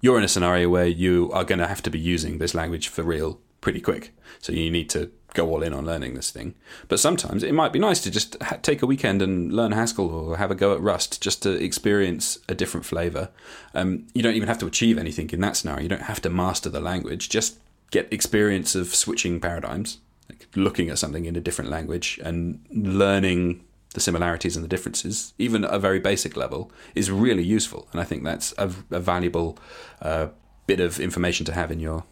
you're 0.00 0.18
in 0.18 0.24
a 0.24 0.28
scenario 0.28 0.68
where 0.68 0.86
you 0.86 1.30
are 1.32 1.44
going 1.44 1.60
to 1.60 1.66
have 1.66 1.82
to 1.82 1.90
be 1.90 1.98
using 1.98 2.38
this 2.38 2.54
language 2.54 2.88
for 2.88 3.02
real 3.02 3.40
pretty 3.60 3.80
quick. 3.80 4.12
So 4.40 4.52
you 4.52 4.70
need 4.70 4.90
to 4.90 5.10
go 5.34 5.48
all 5.48 5.62
in 5.62 5.72
on 5.72 5.86
learning 5.86 6.14
this 6.14 6.30
thing. 6.30 6.54
But 6.88 7.00
sometimes 7.00 7.42
it 7.42 7.54
might 7.54 7.72
be 7.72 7.78
nice 7.78 8.00
to 8.02 8.10
just 8.10 8.36
ha- 8.42 8.58
take 8.60 8.82
a 8.82 8.86
weekend 8.86 9.22
and 9.22 9.52
learn 9.52 9.72
Haskell 9.72 10.10
or 10.10 10.36
have 10.36 10.50
a 10.50 10.54
go 10.54 10.74
at 10.74 10.80
Rust 10.80 11.22
just 11.22 11.42
to 11.44 11.50
experience 11.50 12.38
a 12.48 12.54
different 12.54 12.84
flavor. 12.84 13.30
Um, 13.74 14.06
you 14.14 14.22
don't 14.22 14.34
even 14.34 14.48
have 14.48 14.58
to 14.58 14.66
achieve 14.66 14.98
anything 14.98 15.30
in 15.30 15.40
that 15.40 15.56
scenario. 15.56 15.82
You 15.82 15.88
don't 15.88 16.02
have 16.02 16.20
to 16.22 16.30
master 16.30 16.68
the 16.68 16.80
language. 16.80 17.28
Just 17.28 17.58
get 17.92 18.12
experience 18.12 18.74
of 18.74 18.92
switching 18.94 19.38
paradigms, 19.40 19.98
like 20.28 20.48
looking 20.56 20.90
at 20.90 20.98
something 20.98 21.24
in 21.26 21.36
a 21.36 21.40
different 21.40 21.70
language 21.70 22.18
and 22.24 22.58
learning 22.70 23.62
the 23.94 24.00
similarities 24.00 24.56
and 24.56 24.64
the 24.64 24.68
differences, 24.68 25.34
even 25.38 25.64
at 25.64 25.70
a 25.72 25.78
very 25.78 26.00
basic 26.00 26.36
level, 26.36 26.72
is 26.94 27.10
really 27.10 27.44
useful. 27.44 27.86
And 27.92 28.00
I 28.00 28.04
think 28.04 28.24
that's 28.24 28.52
a, 28.58 28.70
a 28.90 28.98
valuable 29.00 29.58
uh, 30.00 30.28
bit 30.66 30.80
of 30.80 30.98
information 30.98 31.46
to 31.46 31.52
have 31.52 31.70
in 31.70 31.78
your 31.78 32.02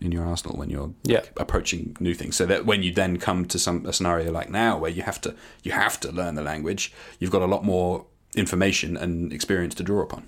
in 0.00 0.12
your 0.12 0.24
arsenal 0.26 0.56
when 0.58 0.68
you're 0.70 0.92
Yeah. 1.04 1.22
approaching 1.38 1.96
new 2.00 2.14
things. 2.14 2.36
So 2.36 2.44
that 2.46 2.66
when 2.66 2.82
you 2.82 2.92
then 2.92 3.16
come 3.16 3.46
to 3.46 3.58
some 3.58 3.86
a 3.86 3.92
scenario 3.92 4.30
like 4.30 4.50
now 4.50 4.78
where 4.78 4.90
you 4.90 5.02
have 5.02 5.20
to 5.22 5.34
you 5.64 5.72
have 5.72 5.98
to 6.00 6.12
learn 6.12 6.34
the 6.36 6.42
language, 6.42 6.92
you've 7.18 7.30
got 7.32 7.42
a 7.42 7.46
lot 7.54 7.64
more 7.64 8.04
information 8.36 8.96
and 8.96 9.32
experience 9.32 9.74
to 9.76 9.82
draw 9.82 10.02
upon. 10.02 10.22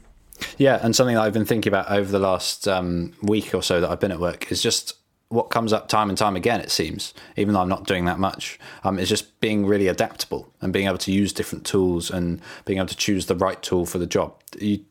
Yeah, 0.57 0.79
and 0.83 0.95
something 0.95 1.15
that 1.15 1.23
I've 1.23 1.33
been 1.33 1.45
thinking 1.45 1.71
about 1.71 1.91
over 1.91 2.11
the 2.11 2.19
last 2.19 2.69
um, 2.69 3.13
week 3.23 3.55
or 3.55 3.63
so 3.63 3.81
that 3.81 3.91
I've 3.91 4.01
been 4.01 4.13
at 4.13 4.21
work 4.21 4.51
is 4.51 4.63
just 4.63 4.95
what 5.29 5.51
comes 5.51 5.73
up 5.73 5.89
time 5.89 6.09
and 6.09 6.17
time 6.17 6.37
again. 6.37 6.61
It 6.61 6.71
seems, 6.71 7.13
even 7.37 7.55
though 7.55 7.61
I'm 7.61 7.69
not 7.69 7.87
doing 7.87 8.07
that 8.07 8.19
much, 8.19 8.59
um, 8.85 8.99
is 8.99 9.09
just 9.09 9.41
being 9.41 9.67
really 9.67 9.89
adaptable 9.89 10.53
and 10.61 10.73
being 10.73 10.87
able 10.87 10.99
to 10.99 11.13
use 11.13 11.33
different 11.33 11.67
tools 11.67 12.11
and 12.11 12.41
being 12.65 12.79
able 12.79 12.89
to 12.89 12.97
choose 12.97 13.27
the 13.27 13.37
right 13.37 13.61
tool 13.63 13.85
for 13.85 13.99
the 13.99 14.07
job. 14.07 14.35
You, 14.59 14.85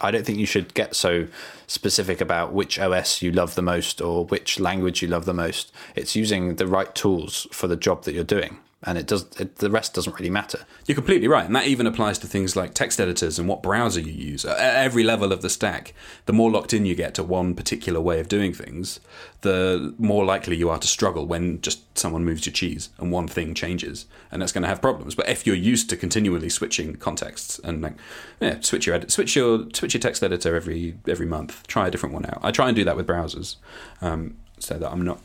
I 0.00 0.10
don't 0.10 0.24
think 0.24 0.38
you 0.38 0.46
should 0.46 0.74
get 0.74 0.94
so 0.94 1.26
specific 1.66 2.20
about 2.20 2.52
which 2.52 2.78
OS 2.78 3.20
you 3.20 3.32
love 3.32 3.56
the 3.56 3.62
most 3.62 4.00
or 4.00 4.24
which 4.26 4.60
language 4.60 5.02
you 5.02 5.08
love 5.08 5.24
the 5.24 5.34
most. 5.34 5.72
It's 5.96 6.14
using 6.14 6.56
the 6.56 6.66
right 6.66 6.94
tools 6.94 7.48
for 7.50 7.66
the 7.66 7.76
job 7.76 8.04
that 8.04 8.14
you're 8.14 8.24
doing, 8.24 8.58
and 8.82 8.96
it 8.96 9.06
does. 9.06 9.26
It, 9.38 9.56
the 9.56 9.70
rest 9.70 9.94
doesn't 9.94 10.14
really 10.14 10.30
matter. 10.30 10.60
You're 10.86 10.94
completely 10.94 11.28
right, 11.28 11.44
and 11.44 11.54
that 11.54 11.66
even 11.66 11.86
applies 11.86 12.18
to 12.20 12.26
things 12.26 12.56
like 12.56 12.72
text 12.72 12.98
editors 13.00 13.38
and 13.38 13.46
what 13.46 13.62
browser 13.62 14.00
you 14.00 14.12
use. 14.12 14.44
At 14.44 14.58
every 14.58 15.02
level 15.02 15.32
of 15.32 15.42
the 15.42 15.50
stack, 15.50 15.92
the 16.26 16.32
more 16.32 16.50
locked 16.50 16.72
in 16.72 16.86
you 16.86 16.94
get 16.94 17.14
to 17.14 17.22
one 17.22 17.54
particular 17.54 18.00
way 18.00 18.20
of 18.20 18.28
doing 18.28 18.54
things, 18.54 18.98
the 19.42 19.94
more 19.98 20.24
likely 20.24 20.56
you 20.56 20.70
are 20.70 20.78
to 20.78 20.88
struggle 20.88 21.26
when 21.26 21.60
just 21.60 21.98
someone 21.98 22.24
moves 22.24 22.46
your 22.46 22.54
cheese 22.54 22.88
and 22.98 23.12
one 23.12 23.28
thing 23.28 23.52
changes, 23.52 24.06
and 24.32 24.40
that's 24.40 24.52
going 24.52 24.62
to 24.62 24.68
have 24.68 24.80
problems. 24.80 25.14
But 25.14 25.28
if 25.28 25.46
you're 25.46 25.56
used 25.56 25.90
to 25.90 25.96
continually 25.96 26.48
switching 26.48 26.96
contexts 26.96 27.58
and 27.58 27.82
like, 27.82 27.94
yeah, 28.40 28.60
switch 28.60 28.86
your 28.86 28.96
edit, 28.96 29.10
switch 29.10 29.36
your 29.36 29.66
switch 29.74 29.92
your 29.92 30.00
text 30.00 30.22
editor 30.22 30.56
every 30.56 30.96
every 31.06 31.26
month, 31.26 31.66
try 31.66 31.88
a 31.88 31.90
different 31.90 32.14
one 32.14 32.24
out. 32.24 32.38
I 32.42 32.50
try 32.50 32.68
and 32.68 32.76
do 32.76 32.84
that 32.84 32.96
with 32.96 33.06
browsers, 33.06 33.56
um, 34.00 34.38
so 34.58 34.78
that 34.78 34.90
I'm 34.90 35.02
not. 35.04 35.20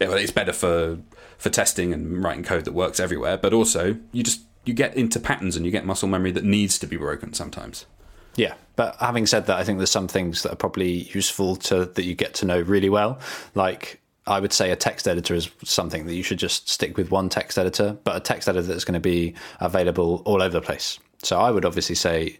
Yeah, 0.00 0.08
well, 0.08 0.18
it's 0.18 0.30
better 0.30 0.52
for 0.52 0.98
for 1.38 1.50
testing 1.50 1.92
and 1.92 2.22
writing 2.22 2.44
code 2.44 2.64
that 2.64 2.72
works 2.72 3.00
everywhere, 3.00 3.36
but 3.36 3.52
also 3.52 3.96
you 4.12 4.22
just 4.22 4.42
you 4.64 4.74
get 4.74 4.96
into 4.96 5.20
patterns 5.20 5.56
and 5.56 5.64
you 5.64 5.70
get 5.70 5.86
muscle 5.86 6.08
memory 6.08 6.32
that 6.32 6.44
needs 6.44 6.78
to 6.78 6.86
be 6.86 6.96
broken 6.96 7.32
sometimes. 7.32 7.86
Yeah, 8.34 8.54
but 8.74 8.96
having 8.96 9.26
said 9.26 9.46
that, 9.46 9.56
I 9.56 9.64
think 9.64 9.78
there's 9.78 9.90
some 9.90 10.08
things 10.08 10.42
that 10.42 10.52
are 10.52 10.56
probably 10.56 10.90
useful 10.90 11.56
to 11.56 11.86
that 11.86 12.04
you 12.04 12.14
get 12.14 12.34
to 12.34 12.46
know 12.46 12.60
really 12.60 12.90
well. 12.90 13.18
Like 13.54 14.00
I 14.26 14.40
would 14.40 14.52
say 14.52 14.70
a 14.70 14.76
text 14.76 15.06
editor 15.06 15.34
is 15.34 15.50
something 15.64 16.06
that 16.06 16.14
you 16.14 16.22
should 16.22 16.38
just 16.38 16.68
stick 16.68 16.96
with 16.96 17.10
one 17.10 17.28
text 17.28 17.58
editor, 17.58 17.96
but 18.04 18.16
a 18.16 18.20
text 18.20 18.48
editor 18.48 18.66
that's 18.66 18.84
going 18.84 18.94
to 18.94 19.00
be 19.00 19.34
available 19.60 20.22
all 20.24 20.42
over 20.42 20.52
the 20.52 20.60
place. 20.60 20.98
So 21.22 21.38
I 21.38 21.50
would 21.50 21.64
obviously 21.64 21.94
say 21.94 22.38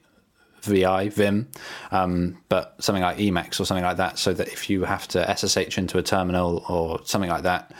VI, 0.63 1.11
Vim, 1.11 1.49
um, 1.93 2.39
but 2.49 2.75
something 2.83 3.03
like 3.03 3.19
Emacs 3.19 3.61
or 3.61 3.65
something 3.65 3.85
like 3.85 3.99
that, 3.99 4.19
so 4.19 4.35
that 4.35 4.49
if 4.49 4.69
you 4.69 4.85
have 4.85 5.07
to 5.09 5.37
SSH 5.37 5.79
into 5.79 5.97
a 5.97 6.03
terminal 6.03 6.65
or 6.69 7.01
something 7.05 7.31
like 7.31 7.45
that, 7.45 7.73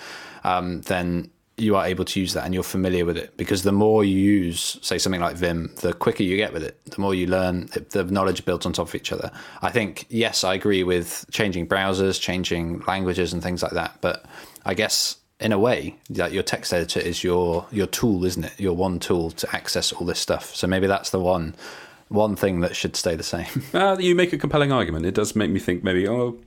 um, 0.47 0.81
then 0.83 1.31
you 1.59 1.75
are 1.75 1.87
able 1.87 2.05
to 2.05 2.21
use 2.21 2.35
that 2.35 2.45
and 2.45 2.53
you're 2.53 2.63
familiar 2.63 3.07
with 3.07 3.17
it. 3.17 3.37
Because 3.37 3.63
the 3.63 3.73
more 3.73 4.05
you 4.05 4.19
use 4.19 4.79
say 4.83 4.99
something 4.99 5.21
like 5.21 5.37
vim 5.37 5.75
the 5.81 5.93
quicker 5.95 6.23
you 6.23 6.37
get 6.37 6.53
with 6.53 6.63
it 6.63 6.79
the 6.85 7.01
more 7.01 7.15
you 7.15 7.27
learn 7.27 7.67
the 7.91 8.05
knowledge 8.05 8.45
builds 8.45 8.67
on 8.67 8.73
top 8.73 8.89
of 8.89 8.95
each 8.95 9.11
other. 9.11 9.31
I 9.63 9.71
think 9.71 10.05
yes 10.11 10.45
i 10.45 10.53
agree 10.53 10.83
with 10.83 11.25
changing 11.31 11.67
browsers 11.67 12.21
changing 12.21 12.81
languages 12.81 13.33
and 13.33 13.43
things 13.43 13.63
like 13.63 13.73
that 13.73 13.97
but 14.03 14.27
i 14.67 14.75
guess 14.75 15.17
in 15.41 15.53
a 15.53 15.59
way 15.59 15.97
that 16.11 16.33
your 16.33 16.43
text 16.43 16.73
editor 16.73 17.01
is 17.01 17.23
your 17.23 17.67
your 17.71 17.87
tool 17.87 18.25
isn't 18.25 18.45
it? 18.45 18.59
Your 18.59 18.75
one 18.75 18.99
tool 18.99 19.31
to 19.33 19.57
access 19.57 19.93
all 19.93 20.07
this 20.07 20.19
stuff. 20.19 20.55
So 20.55 20.67
maybe 20.67 20.87
that's 20.87 21.11
the 21.11 21.21
one 21.21 21.55
one 22.09 22.37
thing 22.37 22.61
that 22.61 22.77
should 22.77 22.97
stay 22.97 23.17
the 23.17 23.23
same. 23.23 23.47
Uh, 23.75 23.97
you 23.99 24.15
make 24.15 24.33
a 24.33 24.39
compelling 24.39 24.73
argument. 24.73 25.05
It 25.05 25.15
does 25.15 25.37
make 25.37 25.51
me 25.51 25.61
think 25.61 25.85
maybe, 25.85 26.09
oh, 26.09 26.39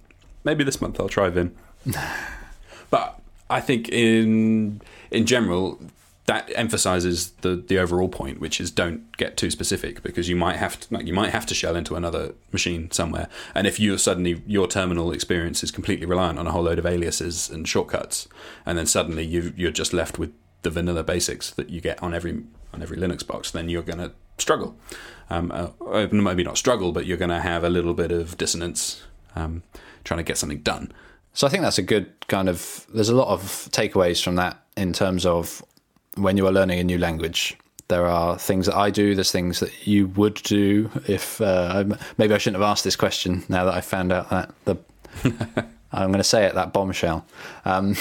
maybe 0.44 0.64
this 0.64 0.82
month 0.82 1.00
I'll 1.00 1.10
try 1.10 1.30
Vim. 1.30 1.56
but 2.90 3.19
I 3.50 3.62
think 3.62 3.90
in 3.90 4.82
in 5.12 5.26
general, 5.26 5.80
that 6.26 6.52
emphasizes 6.56 7.32
the 7.42 7.56
the 7.56 7.80
overall 7.80 8.10
point, 8.10 8.40
which 8.40 8.62
is 8.62 8.72
don't 8.72 9.16
get 9.18 9.38
too 9.38 9.50
specific 9.50 10.04
because 10.04 10.30
you 10.30 10.36
might 10.36 10.58
have 10.58 10.80
to 10.80 10.94
like, 10.94 11.08
you 11.08 11.14
might 11.14 11.32
have 11.32 11.46
to 11.48 11.56
shell 11.56 11.76
into 11.76 11.96
another 11.96 12.34
machine 12.52 12.92
somewhere, 12.92 13.28
and 13.56 13.66
if 13.66 13.80
you 13.80 13.98
suddenly 13.98 14.44
your 14.46 14.68
terminal 14.68 15.12
experience 15.12 15.64
is 15.64 15.72
completely 15.72 16.06
reliant 16.06 16.38
on 16.38 16.48
a 16.48 16.52
whole 16.52 16.64
load 16.64 16.80
of 16.80 16.86
aliases 16.86 17.50
and 17.50 17.68
shortcuts, 17.68 18.28
and 18.66 18.78
then 18.78 18.86
suddenly 18.86 19.26
you 19.26 19.54
you're 19.58 19.72
just 19.72 19.94
left 19.94 20.20
with 20.20 20.32
the 20.62 20.70
vanilla 20.70 21.04
basics 21.04 21.52
that 21.52 21.70
you 21.70 21.82
get 21.82 22.02
on 22.04 22.14
every 22.14 22.44
on 22.74 22.82
every 22.82 22.98
Linux 22.98 23.26
box, 23.26 23.52
then 23.52 23.70
you're 23.70 23.82
going 23.82 24.00
to 24.00 24.12
struggle. 24.38 24.76
Um, 25.30 25.52
uh, 25.52 26.08
maybe 26.12 26.44
not 26.44 26.58
struggle, 26.58 26.92
but 26.92 27.06
you're 27.06 27.18
going 27.18 27.30
to 27.30 27.40
have 27.40 27.64
a 27.64 27.70
little 27.70 27.94
bit 27.94 28.12
of 28.12 28.38
dissonance 28.38 29.04
um, 29.36 29.64
trying 30.04 30.20
to 30.20 30.24
get 30.24 30.38
something 30.38 30.60
done. 30.60 30.92
So 31.34 31.48
I 31.48 31.50
think 31.50 31.64
that's 31.64 31.78
a 31.78 31.84
good 31.84 32.12
kind 32.28 32.50
of. 32.50 32.86
There's 32.94 33.10
a 33.10 33.16
lot 33.16 33.28
of 33.30 33.42
takeaways 33.72 34.24
from 34.24 34.36
that 34.36 34.58
in 34.76 34.94
terms 34.94 35.26
of 35.26 35.64
when 36.16 36.38
you 36.38 36.46
are 36.48 36.52
learning 36.52 36.80
a 36.80 36.84
new 36.84 36.98
language. 36.98 37.58
There 37.88 38.06
are 38.06 38.38
things 38.38 38.68
that 38.68 38.76
I 38.76 38.92
do. 38.92 39.16
There's 39.16 39.32
things 39.32 39.60
that 39.62 39.88
you 39.88 40.08
would 40.10 40.36
do. 40.36 40.92
If 41.08 41.42
uh, 41.42 41.86
maybe 42.18 42.34
I 42.34 42.38
shouldn't 42.38 42.62
have 42.62 42.70
asked 42.70 42.84
this 42.84 42.96
question 42.96 43.44
now 43.50 43.66
that 43.66 43.74
I 43.74 43.82
found 43.82 44.12
out 44.12 44.30
that 44.30 44.52
the 44.66 44.78
I'm 45.92 46.10
going 46.10 46.20
to 46.20 46.24
say 46.24 46.46
it 46.46 46.54
that 46.56 46.72
bombshell. 46.72 47.26
Um, 47.66 47.96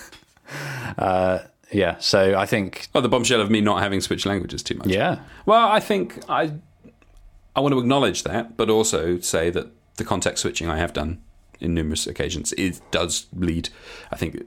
uh, 0.98 1.40
yeah. 1.72 1.96
So 1.98 2.36
I 2.38 2.46
think 2.46 2.88
Oh, 2.94 3.00
the 3.00 3.08
bombshell 3.08 3.40
of 3.40 3.50
me 3.50 3.60
not 3.60 3.82
having 3.82 4.00
switched 4.00 4.26
languages 4.26 4.62
too 4.62 4.76
much. 4.76 4.88
yeah. 4.88 5.18
Well, 5.46 5.68
I 5.68 5.80
think 5.80 6.18
I 6.28 6.52
I 7.54 7.60
want 7.60 7.72
to 7.72 7.78
acknowledge 7.78 8.22
that, 8.22 8.56
but 8.56 8.70
also 8.70 9.18
say 9.20 9.50
that 9.50 9.66
the 9.96 10.04
context 10.04 10.42
switching 10.42 10.68
I 10.68 10.78
have 10.78 10.92
done 10.92 11.20
in 11.60 11.74
numerous 11.74 12.06
occasions 12.06 12.52
it 12.52 12.80
does 12.90 13.26
lead. 13.34 13.68
I 14.10 14.16
think 14.16 14.34
it, 14.34 14.46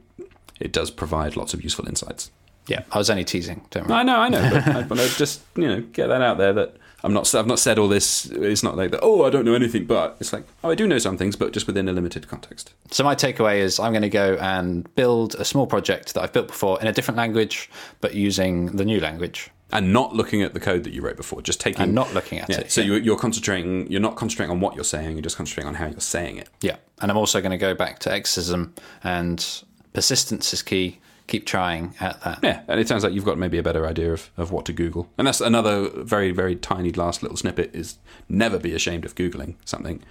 it 0.60 0.72
does 0.72 0.92
provide 0.92 1.36
lots 1.36 1.54
of 1.54 1.64
useful 1.64 1.88
insights. 1.88 2.32
Yeah, 2.68 2.84
I 2.92 2.98
was 2.98 3.10
only 3.10 3.24
teasing. 3.26 3.66
Don't 3.72 3.88
worry. 3.88 4.00
I 4.00 4.04
know, 4.04 4.18
I 4.18 4.30
know, 4.30 4.50
but 4.52 4.68
I 4.68 4.74
want 4.88 5.00
to 5.00 5.10
just 5.18 5.42
you 5.56 5.68
know 5.68 5.82
get 5.82 6.08
that 6.08 6.22
out 6.22 6.38
there 6.38 6.54
that 6.54 6.76
I'm 7.04 7.14
not. 7.14 7.34
I've 7.34 7.48
not 7.48 7.58
said 7.60 7.80
all 7.80 7.88
this. 7.88 8.28
It's 8.28 8.62
not 8.64 8.78
like 8.78 8.92
that. 8.92 9.00
Oh, 9.02 9.24
I 9.26 9.30
don't 9.32 9.46
know 9.46 9.56
anything, 9.56 9.86
but 9.86 10.18
it's 10.20 10.32
like 10.32 10.44
oh, 10.64 10.70
I 10.70 10.76
do 10.76 10.88
know 10.88 11.00
some 11.00 11.18
things, 11.18 11.36
but 11.36 11.52
just 11.54 11.66
within 11.68 11.90
a 11.90 11.94
limited 11.94 12.28
context. 12.28 12.74
So 12.92 13.04
my 13.04 13.16
takeaway 13.16 13.58
is 13.60 13.80
I'm 13.80 13.92
going 13.92 14.04
to 14.04 14.10
go 14.10 14.38
and 14.40 14.94
build 14.96 15.36
a 15.36 15.44
small 15.46 15.66
project 15.66 16.14
that 16.14 16.22
I've 16.24 16.34
built 16.34 16.48
before 16.50 16.80
in 16.82 16.88
a 16.88 16.94
different 16.94 17.18
language, 17.18 17.70
but 18.02 18.14
using 18.14 18.68
the 18.78 18.86
new 18.86 19.00
language 19.00 19.50
And 19.74 19.92
not 19.92 20.14
looking 20.14 20.44
at 20.44 20.54
the 20.54 20.60
code 20.60 20.84
that 20.84 20.94
you 20.94 21.02
wrote 21.02 21.18
before, 21.18 21.42
just 21.42 21.60
taking 21.60 21.82
and 21.82 21.96
not 21.96 22.14
looking 22.14 22.38
at 22.40 22.50
Yeah, 22.50 22.60
it. 22.60 22.72
so 22.72 22.82
You're, 22.82 23.00
you're 23.00 23.18
concentrating. 23.18 23.90
You're 23.92 24.02
not 24.02 24.16
concentrating 24.16 24.52
on 24.52 24.60
what 24.60 24.76
you're 24.76 24.84
saying. 24.84 25.14
You're 25.14 25.24
just 25.24 25.38
concentrating 25.38 25.70
on 25.70 25.76
how 25.76 25.88
you're 25.88 26.00
saying 26.00 26.38
it. 26.38 26.50
Yeah, 26.62 26.76
and 27.02 27.10
I'm 27.10 27.18
also 27.18 27.42
going 27.42 27.52
to 27.52 27.58
go 27.58 27.74
back 27.74 27.98
to 28.00 28.12
Exercism 28.14 28.76
and 29.04 29.44
persistence 29.94 30.54
is 30.54 30.62
key. 30.62 31.00
Keep 31.28 31.46
trying 31.46 31.96
at 32.00 32.22
that. 32.24 32.40
Yeah, 32.44 32.62
and 32.68 32.80
it 32.80 32.88
sounds 32.88 33.04
like 33.04 33.14
you've 33.14 33.26
got 33.26 33.38
maybe 33.38 33.58
a 33.58 33.64
better 33.64 33.88
idea 33.88 34.12
of, 34.14 34.30
of 34.38 34.52
what 34.52 34.66
to 34.66 34.74
Google. 34.74 35.10
And 35.18 35.28
that's 35.28 35.42
another 35.42 35.90
very, 35.90 36.32
very 36.32 36.56
tiny 36.56 36.92
last 36.92 37.24
little 37.24 37.38
snippet 37.38 37.74
is 37.74 37.98
never 38.28 38.60
be 38.60 38.74
ashamed 38.74 39.06
of 39.06 39.16
Googling 39.16 39.56
something. 39.66 40.04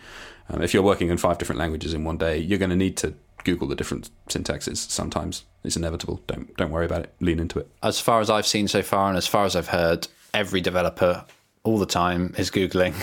Um, 0.48 0.62
if 0.62 0.74
you're 0.74 0.82
working 0.82 1.10
in 1.10 1.16
five 1.16 1.38
different 1.38 1.58
languages 1.58 1.94
in 1.94 2.04
one 2.04 2.18
day, 2.18 2.38
you're 2.38 2.58
going 2.58 2.70
to 2.70 2.76
need 2.76 2.96
to 2.98 3.14
Google 3.44 3.68
the 3.68 3.76
different 3.76 4.10
syntaxes 4.28 4.76
sometimes. 4.76 5.44
It's 5.64 5.76
inevitable. 5.76 6.22
Don't 6.26 6.56
don't 6.56 6.70
worry 6.70 6.86
about 6.86 7.02
it. 7.02 7.14
Lean 7.20 7.38
into 7.38 7.58
it. 7.58 7.68
As 7.82 8.00
far 8.00 8.20
as 8.20 8.30
I've 8.30 8.46
seen 8.46 8.68
so 8.68 8.82
far, 8.82 9.08
and 9.08 9.16
as 9.16 9.26
far 9.26 9.44
as 9.44 9.54
I've 9.54 9.68
heard, 9.68 10.08
every 10.34 10.60
developer 10.60 11.24
all 11.62 11.78
the 11.78 11.86
time 11.86 12.34
is 12.38 12.50
Googling. 12.50 12.94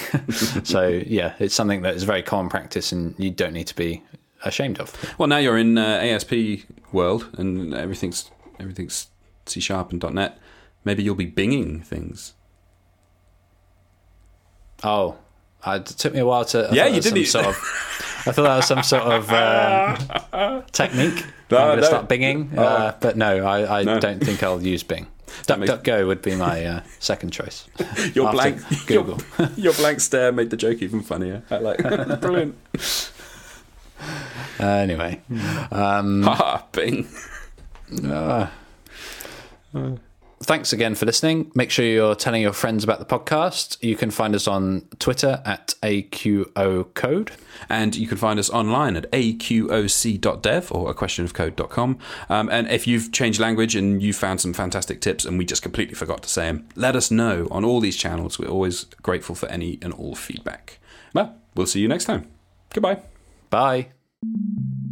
so, 0.65 0.88
yeah, 0.88 1.36
it's 1.39 1.54
something 1.54 1.84
that 1.84 1.96
is 1.96 2.04
very 2.04 2.24
common 2.24 2.50
practice 2.50 2.91
and 2.91 3.13
you 3.17 3.30
don't 3.30 3.54
need 3.54 3.67
to 3.67 3.76
be 3.76 4.04
ashamed 4.43 4.80
of. 4.80 4.93
Well, 5.17 5.28
now 5.28 5.38
you're 5.38 5.58
in 5.58 5.78
uh, 5.78 6.00
ASP 6.02 6.65
world 6.91 7.30
and 7.38 7.73
everything's 7.73 8.30
everything's 8.60 9.08
C 9.45 9.60
sharp 9.60 9.91
and 9.91 10.04
.NET. 10.13 10.38
Maybe 10.86 11.04
you'll 11.04 11.15
be 11.15 11.30
binging 11.30 11.84
things. 11.86 12.34
Oh, 14.84 15.17
it 15.65 15.86
took 15.86 16.13
me 16.13 16.19
a 16.19 16.26
while 16.26 16.45
to. 16.45 16.69
I 16.69 16.73
Yeah, 16.73 16.84
thought 16.86 16.93
you 16.95 17.02
did 17.02 17.28
some. 17.28 17.43
Sort 17.43 17.45
of, 17.47 17.56
I 18.28 18.32
thought 18.32 18.43
that 18.43 18.56
was 18.58 18.67
some 18.67 18.84
sort 18.84 19.04
of 19.04 19.30
um, 19.32 20.63
technique. 20.71 21.26
No, 21.50 21.58
I'm 21.58 21.63
going 21.67 21.76
to 21.78 21.82
no. 21.82 21.88
start 21.88 22.10
binging, 22.10 22.58
uh, 22.58 22.93
but 23.00 23.17
no, 23.17 23.45
I, 23.45 23.80
I 23.80 23.84
No. 23.84 24.00
don't 24.00 24.19
think 24.23 24.43
I'll 24.43 24.62
use 24.62 24.84
Bing. 24.84 25.08
makes- 25.47 25.71
DuckDuckGo 25.71 26.06
would 26.08 26.21
be 26.21 26.36
my 26.36 26.63
uh, 26.65 26.82
second 27.00 27.32
choice. 27.32 27.67
Your 28.13 28.32
blank 28.32 28.62
Google. 28.86 29.19
Your, 29.39 29.50
your 29.58 29.73
blank 29.73 30.00
stare 30.02 30.32
made 30.32 30.50
the 30.50 30.58
joke 30.58 30.82
even 30.82 31.02
funnier. 31.02 31.43
I 31.50 31.58
like 31.60 31.78
brilliant. 32.21 32.56
Uh, 34.60 34.65
anyway, 34.65 35.22
um, 35.72 36.24
Haha, 36.24 36.62
Bing. 36.72 37.08
thanks 40.41 40.72
again 40.74 40.96
for 40.96 41.06
listening. 41.06 41.52
Make 41.56 41.72
sure 41.72 41.86
you're 41.86 42.15
telling 42.15 42.41
your 42.41 42.54
friends 42.54 42.84
about 42.84 43.00
the 43.00 43.06
podcast. 43.06 43.78
You 43.84 43.96
can 43.96 44.12
find 44.12 44.36
us 44.36 44.48
on 44.48 44.88
Twitter 45.00 45.41
at 45.46 45.74
AQO 45.84 46.93
Code. 46.93 47.32
And 47.70 47.96
you 47.96 48.08
can 48.08 48.17
find 48.17 48.39
us 48.39 48.50
online 48.50 48.96
at 48.96 49.12
aqoc.dev 49.12 50.72
or 50.72 50.89
a 50.89 50.93
questionofcode.com. 50.93 51.98
Um, 52.30 52.50
and 52.50 52.70
if 52.70 52.88
you've 52.88 53.12
changed 53.12 53.39
language 53.39 53.76
and 53.76 54.02
you 54.02 54.13
found 54.13 54.41
some 54.41 54.54
fantastic 54.54 55.02
tips 55.02 55.26
and 55.26 55.38
we 55.38 55.46
just 55.46 55.63
completely 55.63 55.96
forgot 55.96 56.24
to 56.24 56.30
say 56.30 56.46
them, 56.46 56.67
let 56.76 56.96
us 56.96 57.10
know 57.12 57.48
on 57.52 57.65
all 57.65 57.80
these 57.80 57.98
channels. 57.98 58.38
We're 58.39 58.48
always 58.50 58.86
grateful 59.02 59.36
for 59.36 59.48
any 59.50 59.80
and 59.82 59.93
all 59.93 60.15
feedback. 60.15 60.80
Well, 61.13 61.36
we'll 61.56 61.67
see 61.67 61.80
you 61.82 61.88
next 61.88 62.06
time. 62.06 62.28
Goodbye. 62.74 63.02
Bye. 63.50 63.89
Thank 64.23 64.36
you. 64.38 64.87